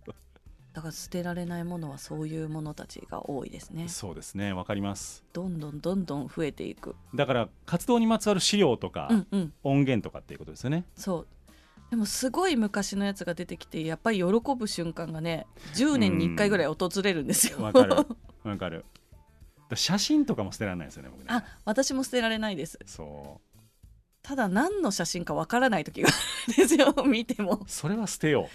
[0.73, 3.87] だから捨てられないものはそういうものたちが多いですね。
[3.87, 4.53] そうですね。
[4.53, 5.23] わかります。
[5.31, 6.95] どんどんどんどん増えていく。
[7.13, 9.53] だから活動にまつわる資料とか、うんうん。
[9.63, 10.85] 音源とかっていうことですよね。
[10.95, 11.27] そう。
[11.91, 14.25] でもすごい昔のやつが出てきてやっぱり喜
[14.57, 17.61] ぶ瞬間がね10年に1回ぐらい訪れるんですよ。
[17.61, 17.93] わかる。
[18.43, 18.79] わかる。
[18.79, 19.02] だ
[19.75, 21.25] 写真とかも捨てられないですよね僕ね。
[21.29, 22.77] あ私も捨てられないです。
[22.85, 23.41] そ
[24.21, 26.09] ただ何の写真かわからない時が
[26.55, 27.55] ですよ 見ても。
[27.55, 28.47] うそれは捨てよ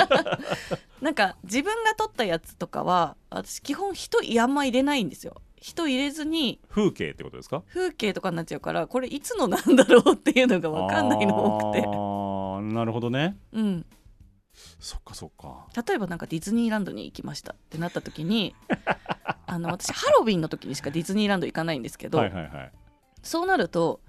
[1.00, 5.40] なんか自分が撮ったやつとかは私基本人あんま入れないんですよ。
[5.60, 7.62] 人入れずにう風景ってことですか？
[7.68, 11.84] 風景とかになっちゃうからこれいつのなんだろうっていうのがわかんないの多くて。
[11.86, 13.36] あーなるほどね。
[13.52, 13.86] うん。
[14.80, 15.66] そっかそっか。
[15.86, 18.54] 例えばなんかディズニーランドに行きましたってなった時に
[19.50, 22.72] あの私ハロウィンの時にしかディズニーランド行かないんですけど、はいはいはい。
[23.22, 24.00] そうなると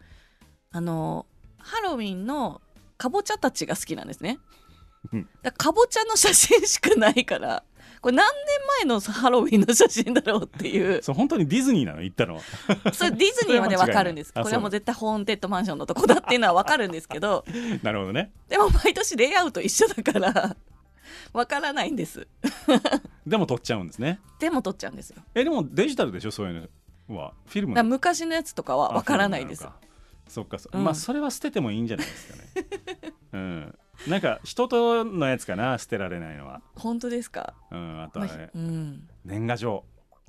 [0.71, 1.25] あの
[1.57, 2.61] ハロウィンの
[2.97, 4.37] かぼちゃたちが好きなんですね。
[5.11, 5.27] うん。
[5.41, 7.63] だかぼちゃの写真しかないから
[8.01, 11.01] これ何年前のハロウィンの写真だろうっていう。
[11.03, 12.03] そう本当にディズニーなの？
[12.03, 12.41] 行ったのは。
[12.93, 14.31] それディズニーまでわかるんです。
[14.31, 17.45] これはもう絶対ホーンテッドマンションのとこだっていうのはわかるんですけど。
[17.81, 18.31] なるほどね。
[18.47, 20.55] でも毎年レイアウト一緒だから
[21.33, 22.27] わからないんです。
[23.25, 24.19] でも撮っちゃうんですね。
[24.39, 25.21] でも撮っちゃうんですよ。
[25.35, 26.31] えでもデジタルでしょ？
[26.31, 26.69] そういう
[27.09, 27.33] のは。
[27.45, 29.67] フィルムだから昔のやつとかはわからないです。
[30.27, 30.83] そっかそ、うん。
[30.83, 33.13] まあそれは捨ててもいいんじゃないですかね。
[33.33, 33.75] うん。
[34.07, 35.77] なんか人とのやつかな？
[35.77, 36.61] 捨てられないのは。
[36.75, 39.83] 本当ですか、うんあとまあはねうん、年賀状。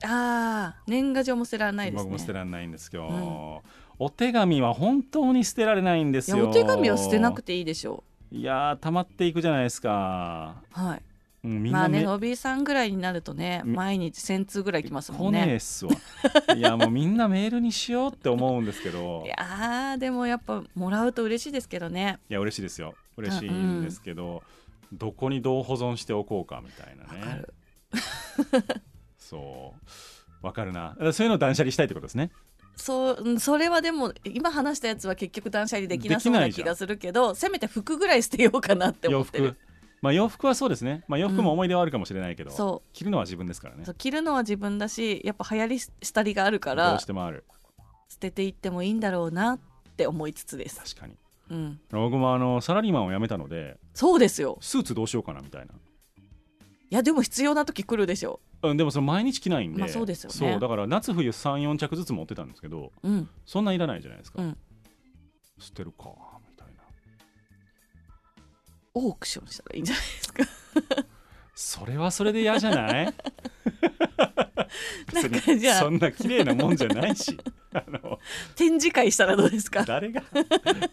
[0.05, 2.11] ああ年賀状も捨てられないですね。
[2.11, 3.59] 僕も捨てられないんですけど、うん。
[3.99, 6.51] お手紙は本当に捨てられないんですよ。
[6.51, 11.03] お手紙は捨てなくていいでしょいやー溜まっていくじゃないですか、うはい。
[11.45, 15.93] うん、まあねのびさんぐらいになるとねみ毎日1000通ぐらい来ますも来ねえんねっすわ。
[16.57, 19.23] いやもうみんなメールにしようって思うんですけど。
[19.27, 22.21] いやーでもやっぱもらうと嬉しいですけどね。
[22.31, 22.95] いや嬉しいですよ。
[23.19, 24.43] 嬉しいんですけど、
[24.93, 27.55] どこにどう保存しておこうかみたいなわかねる。
[29.19, 29.75] そ
[30.43, 30.47] う。
[30.47, 30.97] わかるな。
[31.13, 32.31] そういうのを断捨離したいってことですね
[32.77, 39.49] そううんそれはでも今話したやつは結局断捨離できなそうな気がするけどせめて服ぐらい捨てようかなって思洋ってる。
[39.51, 39.57] 服。
[40.01, 43.85] まあ洋服はそうですね、まあ、洋服も思い出はあるかもしれないけど、そ着るのは自分ですからね。
[43.97, 47.45] 着るのは自分だしやっぱ流行りしたりがあるかどらうしてもある。
[48.09, 49.61] 捨てていってもいいんだろうなっ
[49.97, 51.15] て思いつつです、確かに。
[51.51, 54.59] うん、僕もあのサラリーマンを辞めたのでそうですよ。
[54.61, 55.75] スーツどうしようかなみたいな、い
[56.91, 60.37] やでも必要な時来るでしょうん、でもその毎日着ないんで、まあそうですよね。
[60.37, 63.29] そうだから夏冬34着ずつ持ってたんですけどううん。
[63.45, 64.57] そんないらないじゃないですか、うん。
[65.59, 66.05] 捨てるか
[66.49, 66.83] みたいな。
[68.95, 70.45] オークションしたらいいんじゃないですか。
[71.55, 73.05] それはそれで嫌じゃない？
[75.13, 75.81] なんかじゃあ。
[75.81, 77.39] そんな綺麗なもんじゃないし。
[77.75, 78.19] あの
[78.55, 79.83] 展示会したらどうですか？
[79.85, 80.23] 誰が？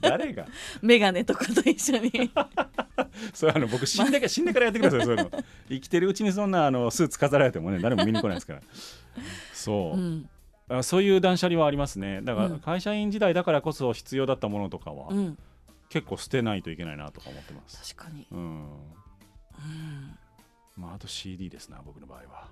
[0.01, 0.47] 誰が？
[0.81, 2.31] メガネとかと一緒に
[3.33, 5.31] それあの僕死んでか死んでからやってくださいそういうの。
[5.69, 8.61] 生きてるうちにそんなあのスーツ飾られてもね誰も見に来ないですから。
[9.53, 10.29] そう、うん。
[10.69, 12.21] あそういう断捨離はありますね。
[12.21, 12.53] だかうん。
[12.53, 15.37] ら会社員時代だからこそ必要だったものとかはうん。
[15.89, 17.95] 結構捨てないといけないなとか思ってます。
[17.95, 18.39] 確かに、うん。
[18.39, 20.17] うん、
[20.75, 22.47] まああと CD ですな僕の場合は。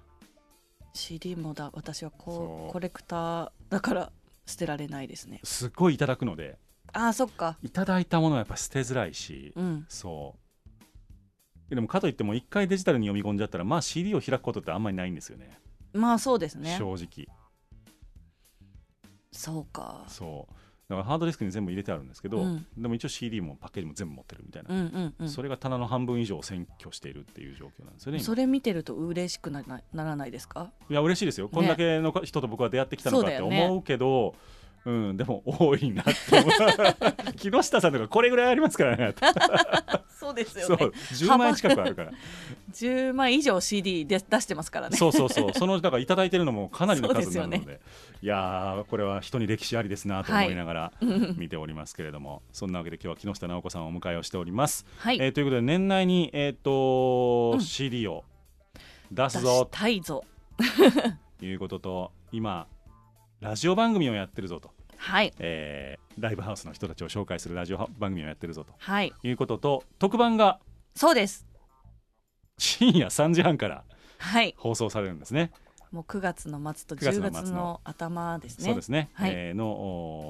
[0.93, 1.69] CD もだ。
[1.73, 2.71] 私はこそうう。
[2.71, 4.11] コレクターだから
[4.47, 5.39] 捨てられないですね。
[5.43, 6.57] すっごいいただくので。
[6.93, 7.57] あーそっか。
[7.61, 9.85] いただいたものはやっぱ捨てづらいし、うん。
[9.87, 10.46] そう
[11.69, 15.59] でもかといっても一回デジタルに読み込んじゃったらまあ CD を開くことってあんまりないんですよね。
[15.93, 16.75] まあそうですね。
[16.77, 17.27] 正直。
[19.31, 20.05] そうか。
[20.07, 20.53] そう。
[20.89, 22.65] だからハードディスクに全部入れてあるんですけど、うん。
[22.77, 25.29] でも一応 CD もパッケージも全部持ってるみたいな、うんうんうん。
[25.29, 28.25] それが棚の半分以上を占拠しているっていう状況なんですよね今。
[28.25, 30.71] それ見てると嬉しくななならないですか？
[30.89, 34.35] いや嬉しいですよ、こんだけの人と僕は出会ってきたのかって思うけど
[34.87, 39.13] うん、でも多いなって木下さんとかこれぐらいありますからね。
[40.07, 40.77] そうですよそう。
[40.77, 42.11] ね10万円近くあるから。
[42.71, 44.95] 10万以上 CD で出してますからね。
[44.95, 45.53] そうそうそう。
[45.53, 47.57] そのだからいただいてるのもかなりの数になるので。
[47.57, 47.81] そうで
[48.21, 57.61] いやーこれは人に歴史ありですなと思いながらうん 見ておりますけれども、そんなわけで今日は木下直子さんをお迎えをしております、はい、えーということで年内に、えーとうん。
[57.61, 58.23] CD を
[59.11, 59.69] 出出すぞ。
[59.71, 60.23] したいぞ。
[61.37, 62.67] と いうことと今
[63.39, 65.33] ラジオ番組をやってるぞと、はい。
[65.39, 68.73] えーライブハウスの人たちを紹介するラジオ番組をやってるぞと。
[68.79, 69.13] はい。
[69.21, 70.59] いうことと特番が
[70.95, 71.45] そうです。
[72.57, 73.83] 深夜3時半から
[74.17, 74.55] はい。
[74.57, 75.51] 放送されるんですね。
[75.97, 78.65] もう9月の末と9月10の末の月の頭ですね。
[78.65, 79.31] そうですね、はい。
[79.33, 79.65] えーの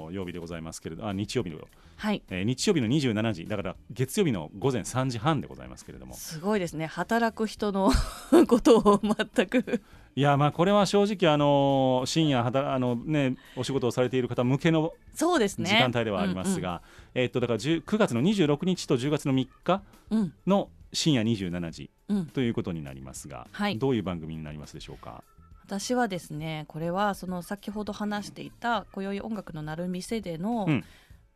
[0.06, 1.58] お曜日でございますけれどあ日曜日の、
[1.96, 2.22] はい。
[2.30, 3.44] えー日曜日の27時。
[3.46, 6.14] だから月曜日の午前3時半でございますけれども。
[6.14, 6.86] すごいですね。
[6.86, 7.90] 働く人の
[8.48, 9.82] ことを全く。
[10.16, 15.68] いやまあこれは正直あの深夜働あのねお仕事をされている方向けのそうですね。
[15.68, 16.80] 時間帯ではありますが、
[17.14, 20.18] えーっとだから10 9月の26日と10月の3日うん。
[20.20, 22.26] うんの深夜27時うん。
[22.28, 23.78] ということになりますが、はい。
[23.78, 25.22] どういう番組になりますでしょうか？
[25.68, 30.84] 私はですねこれはその先ほど話していた「今宵音楽の鳴る店」での、うん。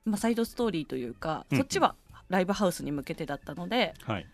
[0.05, 1.95] まあ、サイドストーリーというか、うんそっちは
[2.28, 4.26] ライブハウスに向けてだったのではい。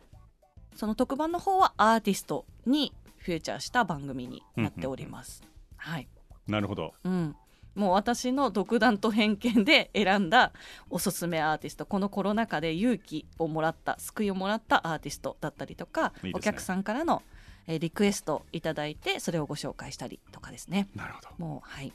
[0.76, 5.42] その特番の方はアーティストにフューチャーした番組になっております。
[5.76, 6.08] はい、
[6.46, 6.94] なるほど。
[7.02, 7.34] うん、
[7.74, 10.52] もう私の独断と偏見で選んだ
[10.88, 16.30] おすすめアーティストこのコロナ禍で勇気をもらった救いをもらったアーティストだったりとかね。
[16.32, 17.22] お客さんからの
[17.68, 20.88] えーリクエストいただいてそれをご紹介したりとかですね。
[20.96, 21.28] なるほど。
[21.38, 21.92] もうはい。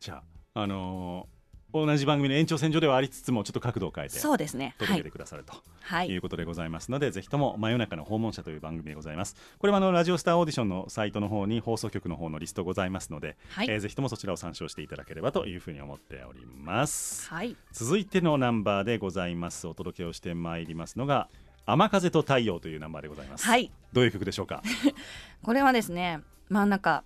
[0.00, 0.22] じゃ
[0.54, 1.36] ああのー
[1.72, 4.74] 同じ番組の延長線上ではありつつもちょっと角度を変えてそうですね。
[4.78, 5.52] は届けいてくださると
[5.82, 6.08] はい。
[6.08, 6.16] い。
[6.16, 9.36] うことでございますので、ぜひとも真夜中の訪問者という番組でございます。
[9.58, 13.66] これはあのラジオスターオーディションのサイトの方に放送局の方のリストございますので、はい。
[13.68, 17.28] えーぜひともそちらを参照していただければというふうに思っております。
[17.28, 17.56] はい。
[17.72, 19.66] 続いてのナンバーでございます。
[19.66, 21.28] お届けをしてまいりますのが
[21.66, 23.70] 雨風と太陽というナンバーでございます、はい。
[23.92, 24.62] どういう曲でしょうか？
[25.42, 27.04] これはですねまあなんか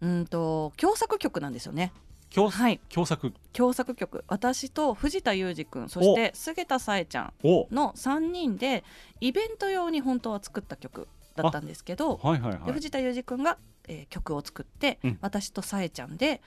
[0.00, 1.92] うんと共作曲なんですよね。
[2.32, 2.80] 共,、はい。
[2.88, 3.34] 共作？
[3.52, 4.24] 共作曲。
[4.28, 8.84] 私と藤田裕二君そして菅田紗恵ちゃんをの3人で
[9.20, 12.62] イベント用に本当は作った曲だったんですけど、はいはいはい。
[12.66, 15.18] で藤田裕二君が、えー曲を作って、うん。
[15.20, 16.40] 私とさえちゃんで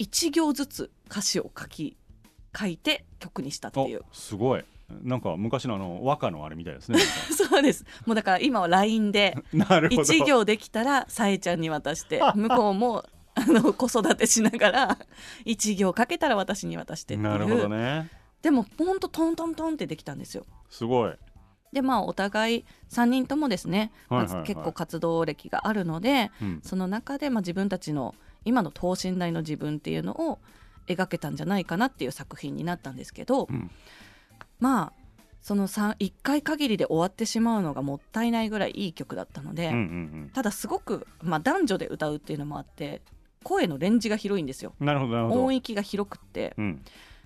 [0.00, 1.96] 1行ずつ歌詞を書き
[2.58, 4.00] 書いて曲にしたっていう。
[4.10, 4.64] おすごい。
[5.02, 6.98] なんか昔のあの和歌のあれみたいですね。
[7.30, 7.84] そうです。
[8.06, 10.02] もうだから今は LINE で なるほど。
[10.02, 13.04] 1行できたらさえちゃんに渡して 向こうも
[13.34, 14.98] あの子育てしながら
[15.44, 17.28] 1行かけたら私に渡してっていう。
[17.30, 18.10] なるほどね。
[18.42, 20.46] でもほんとトントントンってできたんですよ。
[20.70, 21.12] すごい。
[21.70, 26.60] でまあお互い3人ともですね、まあ結構活動歴があるのでうん。
[26.62, 28.14] その中でまあ自分たちの
[28.46, 30.38] 今の等身大の自分っていうのを
[30.88, 33.70] 描けたんじゃないかなっていう作品になったんですけど、うん。
[34.58, 34.92] まあ
[35.40, 43.00] その1回限りで終わってしまうのがもったいないぐらいいい曲だったので、うんうんただすごく、まあ、男女で歌うっていうのもあって
[43.44, 44.74] 声のレンジが広いんですよ。
[44.80, 46.54] 音域が広くって。
[46.58, 46.84] うん。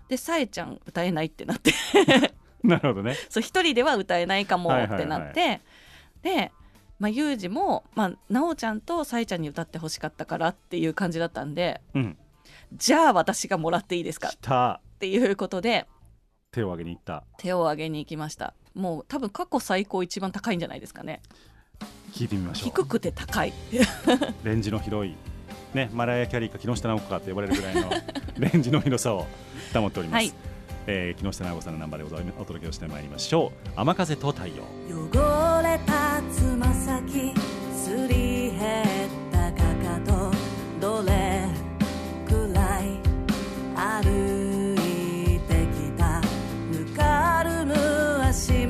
[0.09, 1.73] でさえちゃん歌えないってなって。
[2.63, 3.17] なるほどね。
[3.29, 5.01] そう一人では歌えないかもはいはいはい。
[5.01, 5.61] ってなって、
[6.23, 6.53] で、
[7.01, 12.17] まあ、ユージも、まあ、なおちゃんとさえちゃんに歌ってほしかったからっていう感じだったんでうん
[12.73, 14.29] じゃあ私がもらっていいですか？
[14.29, 14.81] 来た。
[14.97, 15.87] っていうことで。
[16.51, 17.25] 手を挙げに行った。
[17.39, 18.55] 手を挙げに行きました。
[18.75, 21.21] もう多分過去最高一番高いんじゃないですかね。
[22.13, 22.71] 聞いてみましょう。
[22.71, 23.53] 低くて高い。
[24.45, 25.15] レンジの広い。
[25.75, 27.89] ねマライア・キャリーか木下直子かって呼ばれるぐらいの
[28.39, 29.27] レンジの広さを
[29.73, 30.33] 保っております、はい。
[30.87, 34.63] えー木下直子さんのナンバーでお届けをしてまいりましょう雨風と太陽。
[34.91, 37.33] 汚れたつま先
[37.75, 38.92] すり減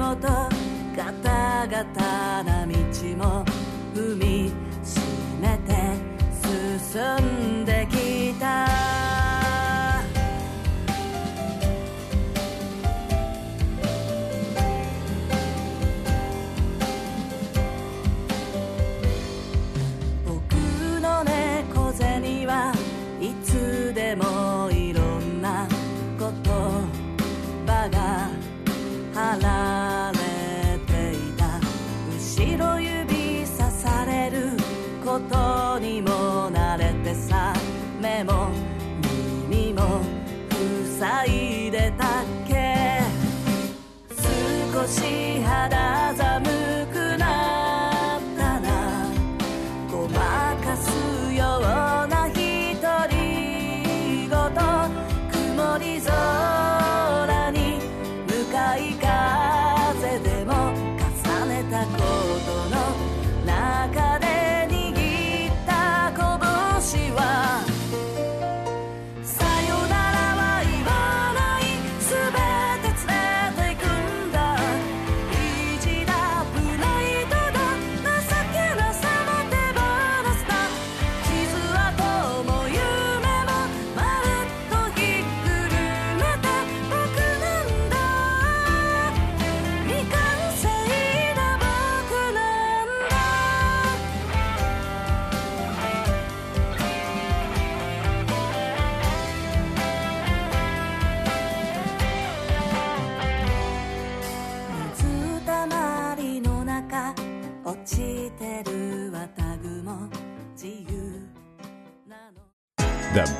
[0.02, 0.28] む足元
[0.96, 2.72] ガタガタな道
[3.16, 3.44] も
[3.94, 4.52] 踏み
[4.84, 4.98] し
[5.40, 5.94] めて
[6.42, 9.01] 進んできた。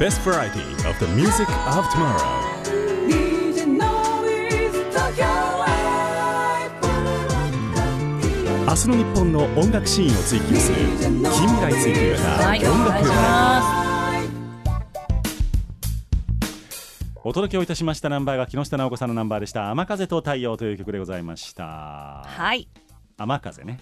[0.03, 2.43] Best variety of the music of tomorrow.
[8.67, 13.09] 明日の日本の音楽シーンを追求する近未来追求型音楽
[17.23, 22.25] お届けをいたしましたナンバーが木下直子さんのナンバーでした「雨風と太陽」という曲でございました。
[22.27, 22.67] はい。
[23.19, 23.79] 雨風ね。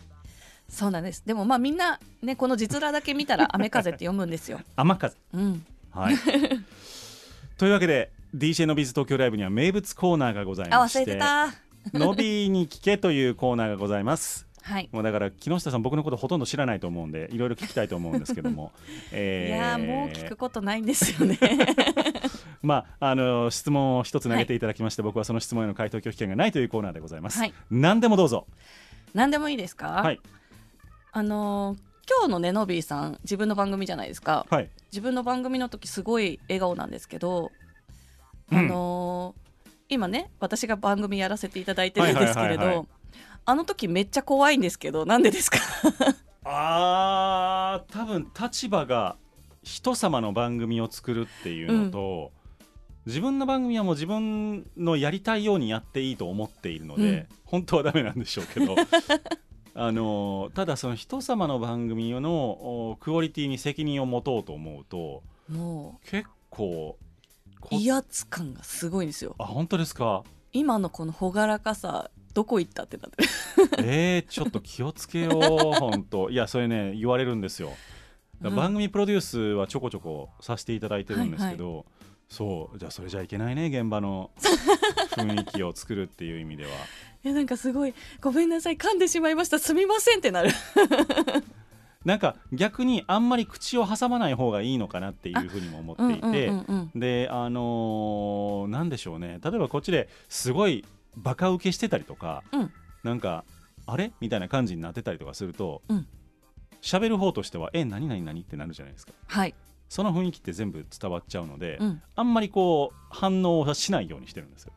[0.69, 1.23] そうなんです。
[1.25, 4.61] でもまあみんなねこの字面だけ見たら雨風って読むんですよ。
[4.77, 5.17] 雨風。
[5.33, 6.17] うんはい。
[7.59, 11.55] というわけで DJ のビズ東京ライブには名物コーナーがございあまして忘れてた。
[11.95, 14.47] のびに聞けというコーナーがございます。
[14.63, 14.89] はい。
[14.93, 18.73] もうだから木下さん僕のことほとんど知らないと思うんでいろいろ聞きたいと思うんですけども、
[19.13, 21.39] えいやーもう聞くことないんですよね。
[22.63, 27.55] まああの質問を一つ投げていただきまして、僕はその質問への回答拒否権がないというコーナーでございます、はい。
[27.71, 28.47] 何でもどうぞ。
[29.15, 30.21] 何でもいいですか、はい。
[31.13, 31.79] あのー
[32.13, 34.45] 今日のねのびーさん自分の番組じゃないですか。
[34.51, 37.51] はい自分の番組の時すごい笑顔なんですけど、
[38.51, 38.59] うん。
[38.59, 39.41] あのー
[39.93, 42.87] 今ね私が番組やらせていただいてるんですけれど
[43.45, 45.59] あの時めっちゃ怖いんですけどなんでですか？
[46.45, 49.17] あー多分立場が
[49.65, 52.31] 人様の番組を作るっていうのと、
[53.05, 57.27] 自分の番組はもう自分のやりたいようにやっていいと思っているので、うん。
[57.45, 58.77] 本当はダメなんでしょうけど
[59.75, 62.33] あのただその人様の番組の
[62.91, 66.99] おクオリティに責任を持とうと思うとも結構
[67.71, 69.37] 威圧感がすごいんですよ。
[69.39, 70.25] あ本当ですか？
[70.53, 73.29] 今のこの朗らかさどこ行ったってなってる。
[73.87, 76.31] えー、ちょっと気をつけよう本当。
[76.31, 77.73] いやそれね言われるんですよ。
[78.41, 81.85] 番組プロデュースはちょこちょこさせていただいてるんですけど、
[82.31, 84.31] そうじゃあそれじゃいけないね現場の
[85.17, 86.71] 雰囲気を作るっていう意味では。
[87.23, 89.59] いやなんかすごいごめんなさい噛んでしまいました。
[89.59, 90.51] すみませんってなる。
[92.05, 96.51] なんか逆にあんまり口を挟まない方がいいのかなっていうふうにも思っていて、
[96.95, 99.39] であのーなんでしょうね。
[99.45, 100.85] 例えばこっちですごい
[101.17, 102.73] バカ受けしてたりとか、うん。
[103.03, 103.45] なんか
[103.87, 106.07] あれみたいな感じになってたりとかするとうん
[106.83, 109.55] 喋、る方としてはえ何何何ってなるじゃないですかはい、
[109.91, 114.73] その雰囲気って全部伝わっちゃうので、うん、あんまりこう反応はしないようにしてるんですよ、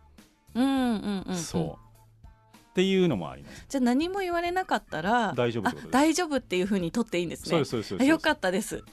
[0.56, 1.36] うんうんうんうん。
[1.36, 2.28] そう。
[2.72, 3.66] っていうのもあります。
[3.70, 7.50] じゃあ何も言われなかったら大丈夫大丈夫っていうふうに取っていいんですね。
[7.50, 8.08] そうですそうですそうです。
[8.08, 8.84] あよかったです。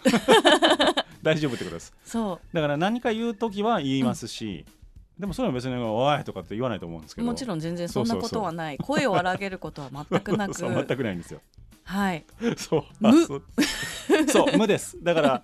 [1.23, 1.95] 大丈夫ってことです。
[2.05, 2.55] そう。
[2.55, 4.67] だから何か言う時は言いますし、
[5.19, 7.27] でもそれは別に「おい!」とかって言わないと思うんですけど。
[7.27, 8.77] もちろん全然そんなことはない。
[8.77, 10.53] 声を荒げることは全くなく。
[10.53, 11.41] そ う全くないんですよ。
[11.85, 12.27] はい。
[12.59, 12.85] そう。
[13.01, 13.43] 無あそう。
[14.29, 15.03] そう無です。
[15.03, 15.43] だから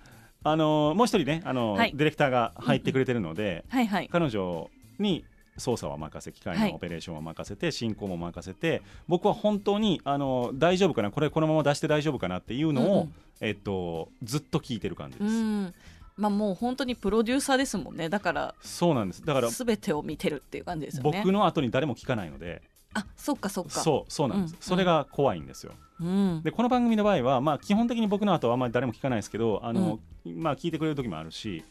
[0.49, 1.91] あのーもう一人ねあのーはい。
[1.93, 4.09] ディレクターが入ってくれてるので、はいはい。
[4.11, 4.69] 彼女
[4.99, 5.25] に
[5.57, 6.69] 操作は任せ機械はい。
[6.69, 13.13] のオペレーションを任せて、進行も任せて僕は本当にあの大丈夫かなこれこのまま出して大丈夫かなっていうのを、うんうん。
[13.39, 15.73] えっと、ずっと聞いてる感じうです、ん。
[16.15, 18.09] まあもう本当にプロデューサーですもんね。
[18.09, 19.23] だからそうなんです。
[19.23, 21.11] だから全てを見てるっていう感じですよね。
[21.23, 22.61] 僕の後に誰も聞かないので
[22.97, 23.69] あそっかそっか。
[23.69, 25.73] そうそうなんです、うんそれが怖いんですよ。
[25.99, 26.41] うん。
[26.43, 31.63] でこの番組の場合は、まあ、基本的に僕の後はあんまり誰も聞かないですけどあの、まあ、聞いてくれる時もあるし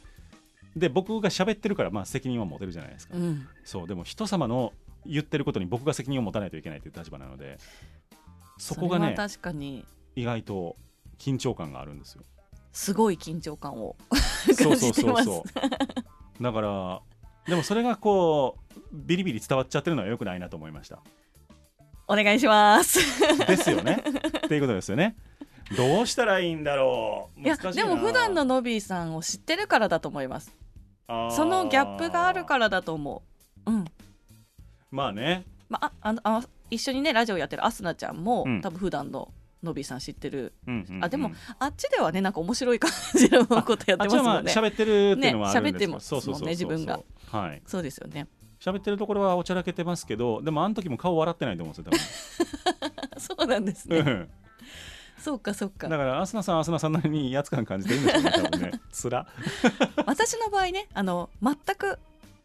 [0.77, 3.47] で僕が喋ってるから、まあ、責任は持てるじゃないですか、うん。
[3.64, 4.72] そうでも人様の
[5.05, 7.59] 言ってることに僕が責任を持たないといけないという立場なので
[8.59, 9.85] そこがね確かに。
[10.14, 10.77] 意外と
[11.18, 12.22] 緊張感があるんですよ。
[12.72, 13.97] すごい緊張感を。
[14.55, 15.24] そうそう感じてます。
[15.24, 15.45] そうそ
[16.41, 17.01] うだから
[17.49, 20.99] でもそれがこうビリビリ伝わっちゃってるのは良くないなと思いました。
[22.09, 23.01] お願いします。
[23.47, 24.03] ですよね。
[24.44, 25.16] っていうことですよね。
[25.76, 27.40] どうしたらいいんだろう。
[27.40, 30.53] いやでも普段のノビーさんを知ってるからだと思います。
[31.09, 33.22] そのギャップがあるからだと思
[33.66, 33.70] う。
[33.70, 33.84] うん。
[34.90, 35.44] まあね。
[35.68, 38.61] まああのあ一緒にねラジオやってるアスナちゃんも、うん。
[38.61, 39.32] 多分普段の
[39.62, 40.52] ノビーさん知ってる。
[40.66, 41.04] うんうんうん。
[41.04, 47.00] あでもあっちではねなんか面白い感じのことやってますあっちは喋ってるっていうのはあるんですよね喋ってもんね自分が。
[47.30, 47.62] はい。
[47.66, 48.26] そうですよね。
[48.61, 52.54] 喋ってるところはおちゃらけてますけどでもあの時も顔笑ってないと思うんですよ
[53.36, 54.28] そうなんですね。
[55.18, 55.88] そうかそうか。
[55.88, 58.72] だからアスナさんはアスナさんなりに威圧感感じてるんでしょうね多分ね。
[58.92, 59.26] つら。
[60.07, 61.98] 私の場合ねあの全く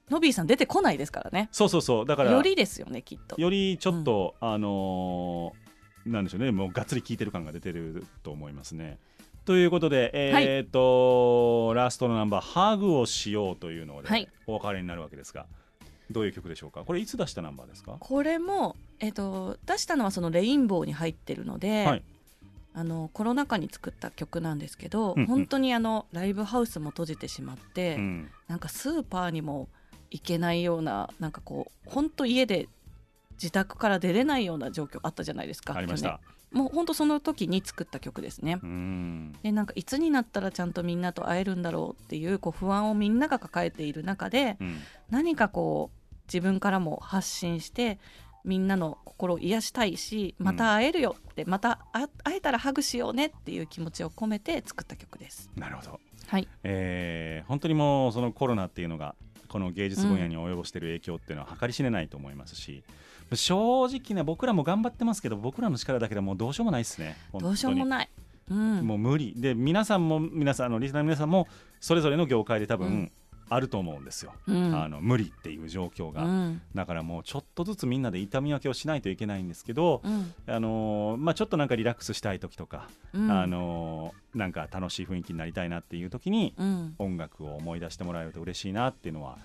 [0.10, 1.50] ノビーさん出てこないですからね。
[1.52, 2.06] そうそうそう。
[2.06, 3.40] だからよりですよねきっと。
[3.40, 5.61] よりちょっと、あのー
[6.06, 6.52] なんでしょうね。
[6.52, 8.98] もうがっつり聞いてる感が出てると思いますね。
[9.46, 14.28] ということで、えーとラストのナンバー「ハグをしよう」というので、はい。
[14.48, 15.46] お別れになるわけですが
[16.12, 16.84] どういう曲でしょうか？
[16.84, 17.98] これいつ出したナンバーですか？
[18.00, 22.04] これも、えっと出したのはそのレインボーに入ってるので、はい。
[22.74, 25.28] あのコロナ禍に作った曲なんですけど、うんうん。
[25.28, 28.30] 本当にあのライブハウスも閉じてしまって、うん。
[28.48, 29.68] なんかスーパーにも
[30.10, 32.70] 行けないようななんかこう本当家で
[33.42, 36.20] 自宅から出れないような状況あったじゃないですかありました。
[36.52, 38.60] もう本当その時に作った曲ですね。
[38.62, 44.78] うんでなんかいつになったらちゃんとみんなと会えるんだろうっていうこう不安をみんなが抱えている中でうん
[45.10, 48.00] 何かこう自分からも発信して
[48.44, 55.50] みんなの心を癒したいしまた会えるよって、またあ会えたらハグしようねっていう気持ちを込めて作った曲です。
[55.56, 59.16] なるほど、はい、えー本当にもうそのコロナっていうのが
[59.48, 62.84] この芸術分野に及ぼしている影響っていうのは計り知れないと思いますし、
[63.36, 67.18] 正直ね僕らも頑張ってますけど僕らの力だけでもうどうしようもないですね。
[67.34, 68.10] どうしようもい、ない、
[68.50, 69.34] うん、もう無理。
[69.36, 71.48] で皆さんも皆さんあのリスナーの皆さんも
[71.80, 73.12] それぞれの業界で多分、うん。
[73.54, 74.74] あると思うんですよ、うん。
[74.74, 76.62] あの無理っていう状況が、うん。
[76.74, 80.34] だからもうちょっとずつみんなで痛み分けをしないといけないんですけど、うん。
[80.48, 83.30] あのーまあ、ちょっとなんかリラックスしたい時とか、うん。
[83.30, 86.96] あのーなんか楽しい雰囲気になりたいなっていう時にうん。
[86.98, 89.38] 音楽を思い出してもらえると嬉しいなっていうのは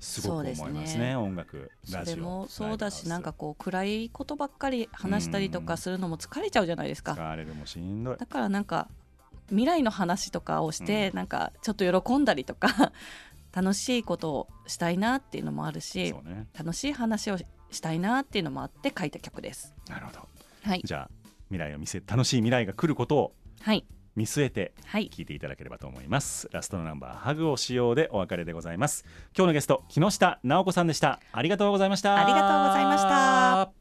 [0.00, 1.16] すごく思いますねね。
[1.16, 7.12] 音楽ラジオそれもそうだしなんかこう暗いことばっかり話したりとかするのも疲れちゃうじゃないですか。
[7.12, 8.16] 疲れるもしんどい。
[8.16, 8.88] だからなんか
[9.48, 12.92] 未来の話とかをして、なんかちょっと喜んだりとか
[13.52, 16.46] 楽しいことをしたいなっていうのもあるしね。
[16.56, 17.38] 楽しい話を
[17.70, 19.74] したいなっていうのもあって書いた曲です。
[19.88, 20.28] なるほど。
[20.62, 21.10] はい、じゃあ
[21.48, 23.86] 未来を見せ楽しい未来が来ることをはい、
[24.16, 26.48] 見据えてはい、聞いていただければと思います。
[26.52, 29.04] ラストのナンバーハグをしようでお別れでございます。
[29.36, 31.20] 今日のゲスト木下直子さんでした。
[31.32, 32.16] ありがとうございました。
[32.16, 33.72] ありがとうございました。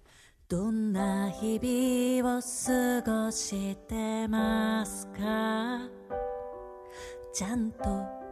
[0.49, 5.79] どんな日々を過ごしてますか？
[7.33, 7.83] ちゃんと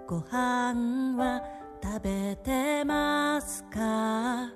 [0.07, 1.41] ご飯は
[1.81, 4.49] 食べてますか？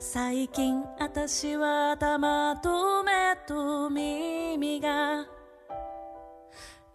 [0.00, 5.26] 最近私は頭と目と耳が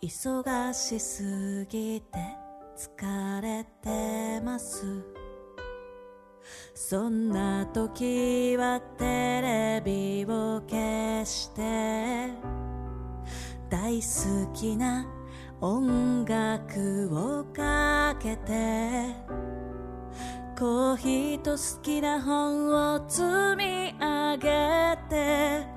[0.02, 2.20] 忙しすぎて
[2.78, 4.86] 疲れてます。
[6.76, 12.30] そんな時はテレビを消して
[13.70, 15.06] 大好きな
[15.60, 19.16] 音楽をかけて
[20.58, 23.24] コーヒーと好きな本を積
[23.58, 25.77] み上げて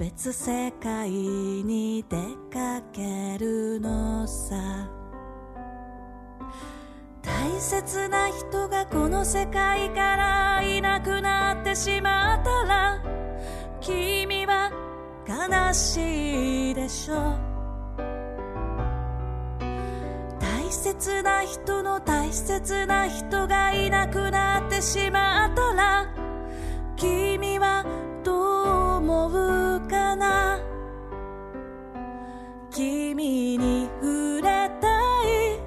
[0.00, 2.16] 別世界に出
[2.50, 4.56] かけるのさ。
[7.20, 13.02] 大切な人がこの世界からいなくなってしまったら
[13.82, 14.72] 君は
[15.28, 17.16] 悲しいでしょ。
[17.16, 17.38] う
[20.40, 26.06] 大切な人の大切な人がいなくなってしまったら
[26.96, 27.84] 君は
[28.24, 28.36] どう
[28.96, 29.59] 思う？
[33.20, 34.88] 君に触れた
[35.24, 35.60] い。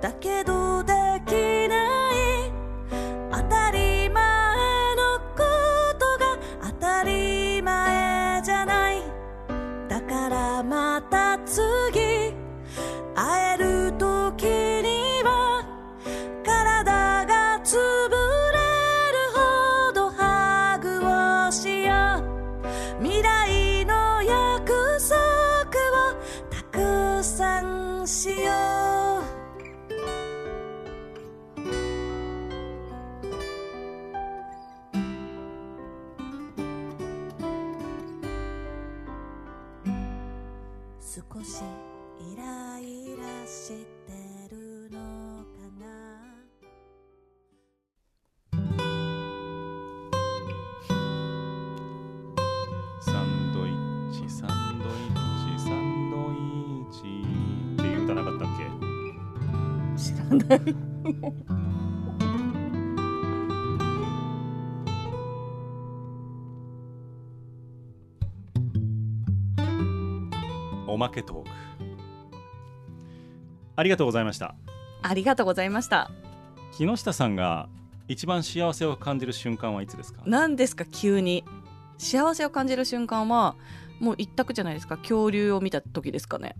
[0.00, 0.77] だけど
[70.86, 71.50] おまけトーク。
[73.76, 74.54] ありがとうございました。
[75.02, 76.10] ありがとうございました。
[76.72, 77.68] 木下さんが
[78.08, 80.22] 一番幸せを感じる瞬間はいつですか？
[80.24, 80.86] 何ですか？
[80.86, 81.44] 急に。
[81.98, 83.54] 幸せを感じる瞬間は
[84.00, 84.96] もう一択じゃないですか？
[84.96, 86.56] 恐竜を見た時ですかね。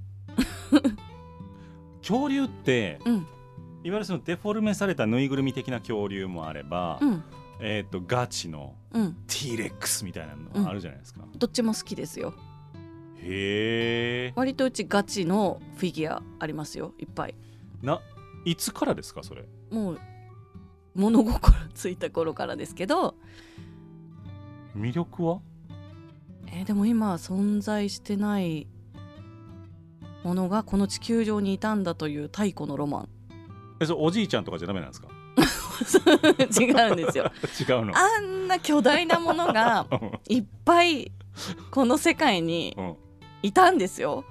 [2.02, 3.26] 恐竜ってうん
[3.88, 7.24] いわゆるそのデフォルメされたぬいぐるみ的な恐竜もあれば、うん。
[7.58, 9.16] えっ、とガチのうん。
[9.26, 12.34] T レックスみたいなのがあるじゃないですか、どっちも好きですよ。
[13.16, 17.34] へえ割とうちガチのフィギュアありますよいっぱい。
[17.82, 18.02] な
[18.44, 19.46] いつからですかそれ？
[19.70, 20.00] もう
[20.94, 23.14] 物心ついた頃からですけど、
[24.76, 25.40] 魅力は？
[26.48, 28.66] えーでも今存在してない
[30.24, 33.08] ものがこの地球上にいたんだという太古のロマン
[33.80, 35.08] えそれおじいちゃんとかじゃダメなんですか？
[36.60, 37.30] 違うんですよ。
[37.68, 37.92] 違うの。
[37.96, 39.86] あんな巨大なものが
[40.28, 41.12] いっぱい
[41.70, 42.96] この世界にうん。
[43.40, 44.24] いたんですよ。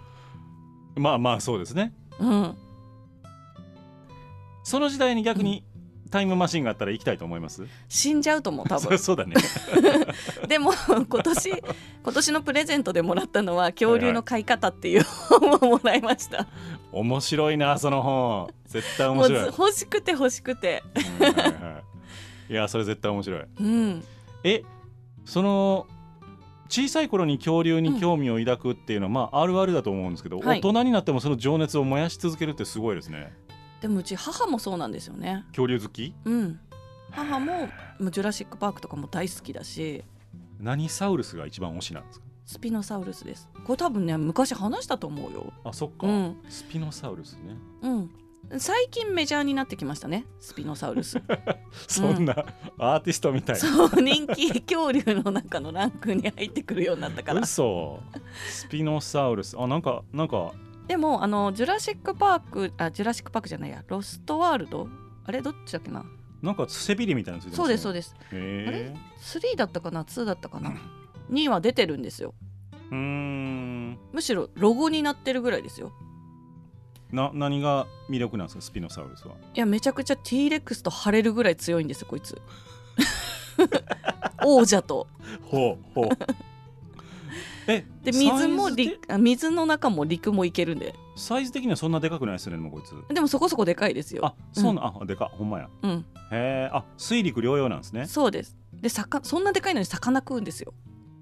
[0.98, 1.94] まあまあそうですね。
[2.20, 2.58] うん、
[4.66, 5.64] その時代に逆に
[6.12, 7.66] タイムマシンがあったら行きたいと思います？
[7.88, 9.36] 死んじゃうと思う多そ分そうだね。
[10.50, 11.50] でも今年
[12.04, 16.48] 今年のプレゼントでもらったのは恐竜の飼い方っていう本をもらいました、
[16.92, 18.50] 面白いなその本。
[18.66, 20.84] 絶対面白い、欲しくて欲しくて。
[21.20, 21.84] うんはいは
[22.50, 22.54] い。
[22.54, 23.42] いやそれ絶対面白い。
[23.60, 24.04] うん。
[24.44, 24.64] え
[25.26, 25.88] その
[26.70, 30.60] 小さい頃に恐竜に興味を抱くっていうのは、まああるあるだと思うんですけど、はい。
[30.60, 33.34] 大人になってもその情熱を燃やし続けるってすごいですね。
[33.82, 35.46] でもうち母もそうなんですよね。
[35.50, 36.14] 恐竜好き？
[36.26, 36.60] うん。
[37.12, 37.70] 母も
[38.12, 40.04] ジュラシック・パークとかも大好きだし。
[40.60, 42.27] 何サウルスが一番推しなんですか？
[42.48, 43.50] スピノサウルスです。
[43.66, 45.52] これ多分ね昔話したと思うよ。
[45.66, 46.38] あそっか、うん。
[46.48, 47.58] スピノサウルスね。
[47.82, 48.10] うん。
[48.58, 51.22] 最近メジャーになってきましたねスピノサウルス。
[51.90, 52.46] そんな
[52.80, 57.42] アーティストみたいな、そう人気恐竜の中のランクに入ってくるようになったから。
[57.42, 58.00] 嘘。
[58.50, 59.58] スピノサウルス。
[59.60, 60.54] あなんかなんか。
[60.88, 63.84] でもあのジュラシック・パークあジュラシック・パークじゃないや。
[63.90, 64.88] ロストワールド
[65.26, 65.42] あれ？
[65.42, 66.06] どっちだっけな？
[66.42, 70.72] なんか背びれみたいなのついてそうですそうでですすへ3だったかな？2だったかな？
[71.32, 72.34] 2は出てるんですよ。
[72.74, 73.98] えうーん。
[74.14, 75.92] むしろロゴになってるぐらいですよ。
[77.12, 78.62] な何が魅力なんですか？
[78.62, 79.36] スピノサウルスは。
[79.54, 82.40] いやめちゃくちゃ T レックスと張れるぐらい強いんですよこいつ。
[84.46, 85.08] 王者と。
[85.44, 86.10] ほうほう。
[87.70, 88.70] えで水も
[89.10, 90.96] あ水の中も陸もいけるんで。
[91.18, 92.94] サイズ的にはそんなでかくないですよねでもこいつ。
[93.14, 94.26] でもそこそこでかいですよ。
[94.26, 95.70] あそうな、あでかほんまや。
[95.82, 95.92] うん。
[95.92, 96.00] へ
[96.32, 98.06] えあ水陸両用なんですね。
[98.06, 98.56] そうです。
[98.74, 100.74] で魚そんなでかいのに魚食うんですよ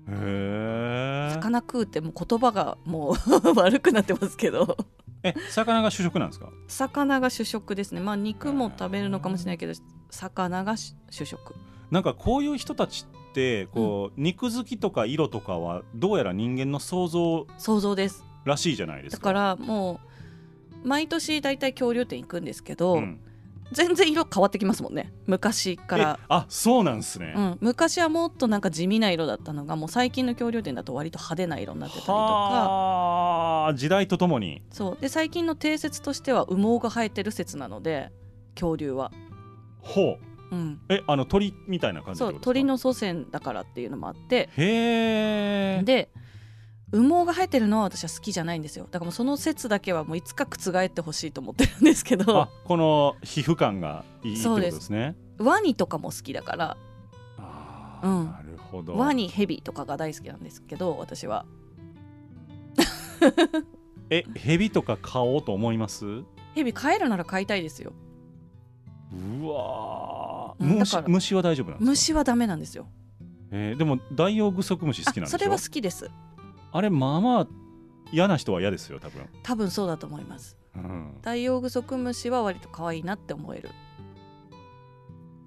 [0.08, 3.16] 魚食うってもう言葉がもう
[3.60, 4.78] 悪くなってますけど。
[5.24, 6.49] え魚が主食なんですか？
[6.68, 8.01] 魚が主食ですね。
[8.01, 9.74] まあ肉も食べるのかもしれないけど
[10.12, 11.56] 魚が主主食。
[11.89, 18.24] なんかこういう人たちってこう、肉好きとか色とかはどうやら人間の想像想像です。
[18.43, 19.34] らしいじゃないですか。
[19.34, 19.99] だからも
[20.84, 23.20] う毎年大体恐竜展行くんですけど、うん
[23.72, 25.11] 全然色変わってきますもんね。
[25.26, 26.20] 昔から。
[26.22, 32.13] えあそうなんですね、うん、昔はもっとなんか地味な色だったのがもう最近の恐竜展だと割と派手な色になってたりとか。
[32.13, 34.61] はあ時代とともに。
[34.72, 34.97] そう。
[35.01, 38.11] で最近の定説としては羽毛が生えてる説なので
[38.53, 39.11] 恐竜は、
[39.82, 40.36] ほう。
[40.51, 44.49] うん、えあの鳥みたいな感じそう鳥の祖先だからっていうのもあって。
[44.57, 46.09] へえで
[46.97, 48.85] 羽毛が生えてるのは私は好きじゃないんですよ。
[48.85, 52.41] だからもうその説だけはもういつか覆ってほしいと思ってるんですけど。
[52.41, 55.15] あこの皮膚感がいいってことですね。
[55.37, 56.77] ワニとかも好きだから。
[57.37, 58.25] あーうん。
[58.31, 58.95] なるほど。
[58.95, 61.45] ワニヘビとかが大好きなんですけど私は。
[64.09, 66.05] えヘビとか買おうと思います？
[66.05, 67.91] うヘビ飼えるなら飼いたいですよ。
[69.43, 70.63] わー。
[70.63, 71.89] うん虫虫は大丈夫なんですか？
[71.91, 72.87] 虫はダメなんですよ。
[73.51, 76.09] えーでもダイオウグソクムシ好きなんでしそれは好きです
[76.76, 77.47] あれまあまあ
[78.11, 80.57] 嫌な人は嫌ですよ多分、多分そうだと思います。
[80.76, 83.69] うん、ダイオウグソクムシは割と可愛いなって思える、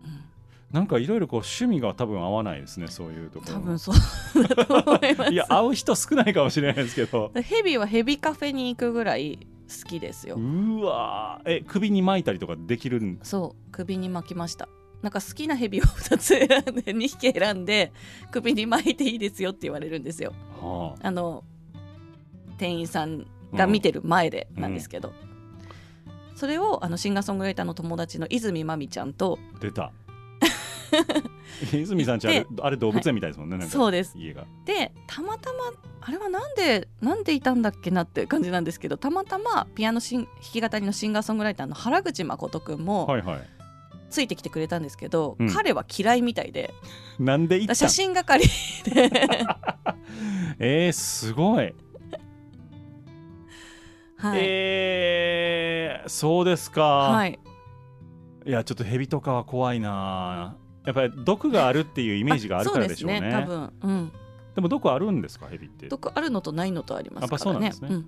[0.04, 0.24] うん、
[0.72, 3.52] なんかいろいろこう趣味が多分合わないですねそういうところ。
[3.52, 5.32] 多分そうだと思います。
[5.32, 7.30] いや合う人少ないかもしれないですけど。
[7.34, 10.36] ヘビはヘビカフェに行くぐらい好きですよ。
[10.36, 11.58] うわー。
[11.58, 14.66] え首に巻いたりとかできるんそう首に巻きました
[15.02, 17.92] なんか好きなヘビを2つ選んで2匹選んで
[18.32, 20.32] 首に巻いていいですよって言われるんですよ。
[20.60, 21.06] はあ。
[21.06, 21.44] あの
[22.58, 25.12] 店員さんが見てる前でなんですけど、
[26.34, 29.92] それをあのシンガーソングライターの友達の泉まみちゃんと出た。
[31.72, 34.16] 泉さんちあれあれ動物園みたいですもんね、なんかそうです。
[34.16, 34.46] 家が。
[34.64, 43.57] でたまたまあれはなんでなんでいたんだっけなって感じなんですけどたまたまピアノしん弾き語りのシンガーソングライターの原口誠くんもはいはい
[44.10, 45.52] ついてきてくれたんですけど、うん。
[45.52, 46.74] 彼は嫌いみたいで。
[47.18, 48.44] なんで写真係
[48.84, 49.10] で、
[50.58, 51.74] えー、すごい、
[54.16, 54.40] はい。
[54.42, 57.38] えー、そうですか、はい、
[58.46, 60.56] いやちょっとヘビとかは怖いな。
[60.84, 63.20] やっぱり毒があるっていうイメージがあるからでしょうね。
[63.20, 64.12] ね多分、うん、
[64.54, 65.46] でも毒あるんですか？
[65.48, 65.88] ヘビって。
[65.88, 67.70] 毒あるのとないのとありますからね。
[67.70, 67.90] ね、うん。
[67.90, 68.06] うん。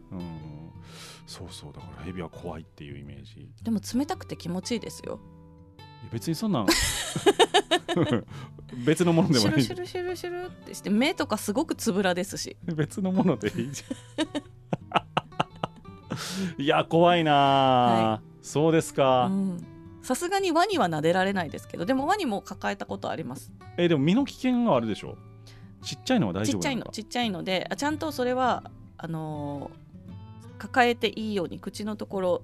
[1.26, 1.72] そうそう。
[1.72, 3.40] だからヘビは怖いっていうイメージ。
[3.42, 5.12] いでも冷たくて気持ちいいですよ。
[5.12, 5.39] や
[6.12, 6.66] 別にそんなん。
[8.84, 9.48] 別のものでもい。
[9.48, 12.56] いルシュルシュルシュルってして目とかすごくつぶらですし。
[12.64, 14.26] 別のものでいいじゃん。
[16.62, 19.66] いや怖いな、そうですか、うん。
[20.02, 23.50] さすがにワニは撫でられないですけどでもワニも抱えたことあります。
[23.76, 25.16] えでも身の危険はあるでしょ？
[25.82, 26.90] ちっちゃいのは大ち丈夫なのか？
[26.90, 28.64] っちゃいのちっちゃいのであちゃんとそれは
[28.98, 29.80] あのー
[30.58, 32.42] 抱えていいように口のところ、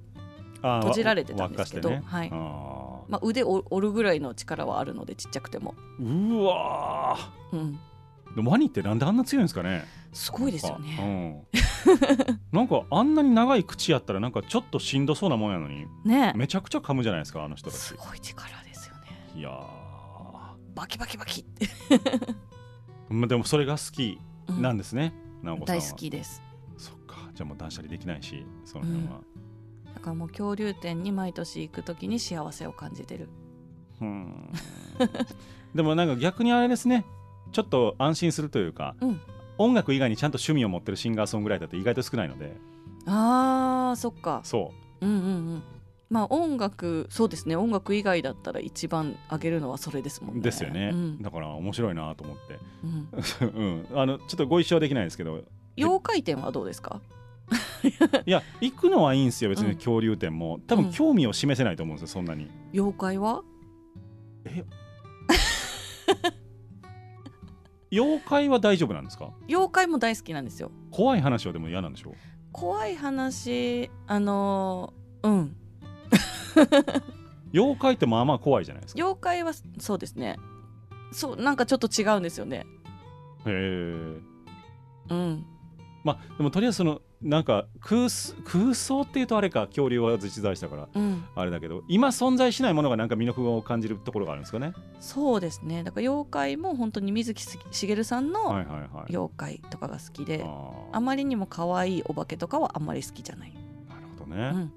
[0.62, 2.02] 閉じられてたんですけどね。
[2.06, 2.30] はい。
[2.32, 7.16] あまあ、腕を折るぐらいの力はあるのでちっちゃくても、ーうわ
[7.52, 9.84] うん、ーでもワニってなんであんな強いんですかね？
[10.12, 11.46] すごいですよね。
[11.84, 16.32] うん、なんかあんなに長い口やったらなんかちょっとしんどそうなもんやのにね。
[16.36, 17.80] めちゃくちゃ噛むじゃないですかあの人たち。
[17.80, 18.94] すごい力ですよ
[19.34, 19.50] いや
[20.74, 22.36] バキバキバキ、ー
[23.08, 24.62] まあでもそれが好きうん。
[24.62, 25.82] なんですね、直子さんは。
[25.82, 26.42] 大好きです。
[26.76, 27.16] そっか。
[27.34, 29.18] じゃあもう断捨離できないしその辺は、だ
[30.06, 33.28] からもう恐竜展に毎年行くときに幸せを感じてる。
[34.00, 34.50] うん。
[35.74, 37.04] でもなんか逆にあれですね。
[37.52, 39.20] ちょっと安心するというか、うん。
[39.58, 42.56] 音楽以外にちゃんと趣味を持ってるシンガーソングライターって意外と少ないので。
[43.06, 44.40] あーそっか。
[44.44, 45.06] そう。
[45.06, 45.62] んうんうん。
[46.08, 47.56] まあ音楽そうですね。
[47.56, 50.40] 音楽以外だったら一番上げるのはそれですもんね。
[50.40, 51.22] うですよね、うん。
[51.22, 52.58] だから面白いなと思って。
[52.84, 53.88] うん。
[53.92, 54.00] うん。
[54.00, 55.42] あのちょっとご一緒はできないですけど。
[55.76, 57.00] 妖怪展はどうですか？
[58.26, 59.76] いや行くのはいいんですよ別にうん。
[59.76, 60.58] 恐竜展も。
[60.66, 60.92] 多分うん。
[60.92, 62.50] 興味を示せないと思うんですよそんなに。
[62.72, 63.42] 妖怪は？
[67.92, 69.30] 妖怪は大丈夫なんですか？
[69.48, 70.70] 妖怪も大好きなんですよ。
[70.90, 72.14] 怖い話はでも嫌なんでしょ
[72.52, 75.56] 怖い話あのーうん。
[77.52, 78.98] 妖怪ってまあまあ怖いじゃないですか。
[78.98, 80.36] 妖怪はそうですね。
[81.12, 82.66] そうなんかちょっと違うんですよね。
[83.46, 83.50] へえ
[85.10, 85.46] うん。
[86.02, 91.24] まあでもとりあえずそのなんか空想空想っていうとあれか恐竜は実在したからうん。
[91.34, 94.74] あれだけど今存在しないものがなんか魅力を感じるところがあるんですかね？
[95.00, 95.82] そうですね。
[95.82, 99.10] だから妖怪も本当に水木しげるさんのはいはいはい。
[99.10, 104.70] 妖怪とかが好きで、ああまりにも可愛いお化けとかはあんまり好きじゃない、ーなるほどね、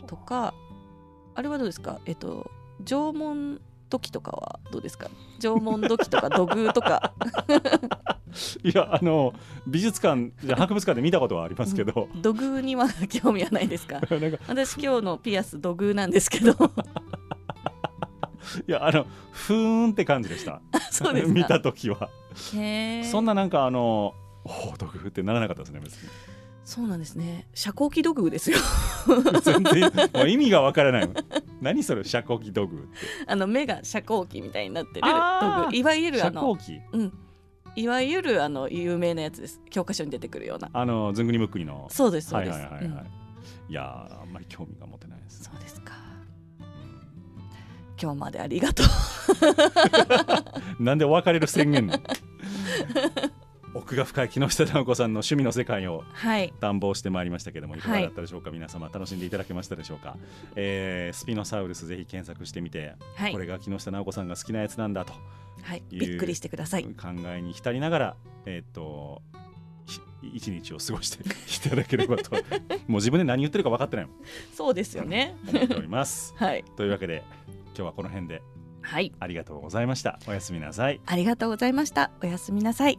[0.00, 0.54] うん、とか
[1.34, 2.00] あれはどうですか？
[2.06, 2.50] えっと
[2.84, 5.08] 縄文土器とかはどうですか？
[5.40, 7.12] 縄文土器とか土偶とか。
[8.62, 9.32] いやあの
[9.66, 14.00] 美術館じゃ博物館で見たことはありますけど、 土偶には興味はないですか？
[14.48, 16.52] 私今日のピアス土偶なんですけど。
[18.66, 20.60] いやあのふーんって感じでした。
[20.90, 21.32] そうですか。
[21.32, 22.08] 見た時は。
[22.54, 23.04] へー。
[23.04, 24.14] そんななんかあの
[24.44, 26.08] おお土偶ってならなかったですね別に
[26.68, 27.46] そうなんですね。
[27.54, 28.58] 遮光器土偶ですよ。
[29.42, 31.08] 全然もう意味がわからない
[31.62, 32.86] 何それ遮光器土偶って。
[33.26, 36.82] あの目が遮光器みたいになってる土偶いわゆるあ遮の光器。
[36.92, 37.12] うん。
[37.74, 39.62] いわゆるあの有名なやつです。
[39.70, 40.68] 教科書に出てくるような。
[40.74, 41.88] あのずんぐりむっくりの。
[41.90, 42.92] そうですそうはいです、はいはいはい、うん。
[43.70, 45.94] いやーあんまり興味が持てないですそうですか。
[46.60, 46.68] うん
[48.00, 48.86] 今日までありがとう。
[50.84, 52.02] なんで別れる宣言なの
[53.74, 56.52] 奥が深い木下直子さんの趣味の世界をはい。
[56.60, 60.16] 探訪してまいりましたけどもいかがだったでしょうか、皆様楽しんでいただけましたでしょうか、
[60.56, 63.32] えースピノサウルスぜひ検索してみて、はい。
[63.32, 65.12] これが木下直子さんが好きなやつなんだと
[65.62, 65.82] はい。
[65.90, 66.84] びっくりしてください。
[66.84, 68.16] 考えに浸りながら
[68.46, 69.22] えーっと
[69.86, 70.00] ひ
[70.34, 71.22] 一日を過ごして
[71.66, 72.30] いただければと。
[72.88, 74.16] もう自分で何言ってるか分かってないもん。
[74.54, 75.36] そうですよね。
[75.48, 76.34] 思っております。
[76.38, 76.64] はい。
[76.76, 77.22] というわけで
[77.66, 78.42] 今日はこの辺で
[78.82, 79.12] はい。
[79.20, 80.18] ありがとうございました。
[80.26, 81.00] おやすみなさい。
[81.06, 82.10] ありがとうございました。
[82.22, 82.98] おやすみなさい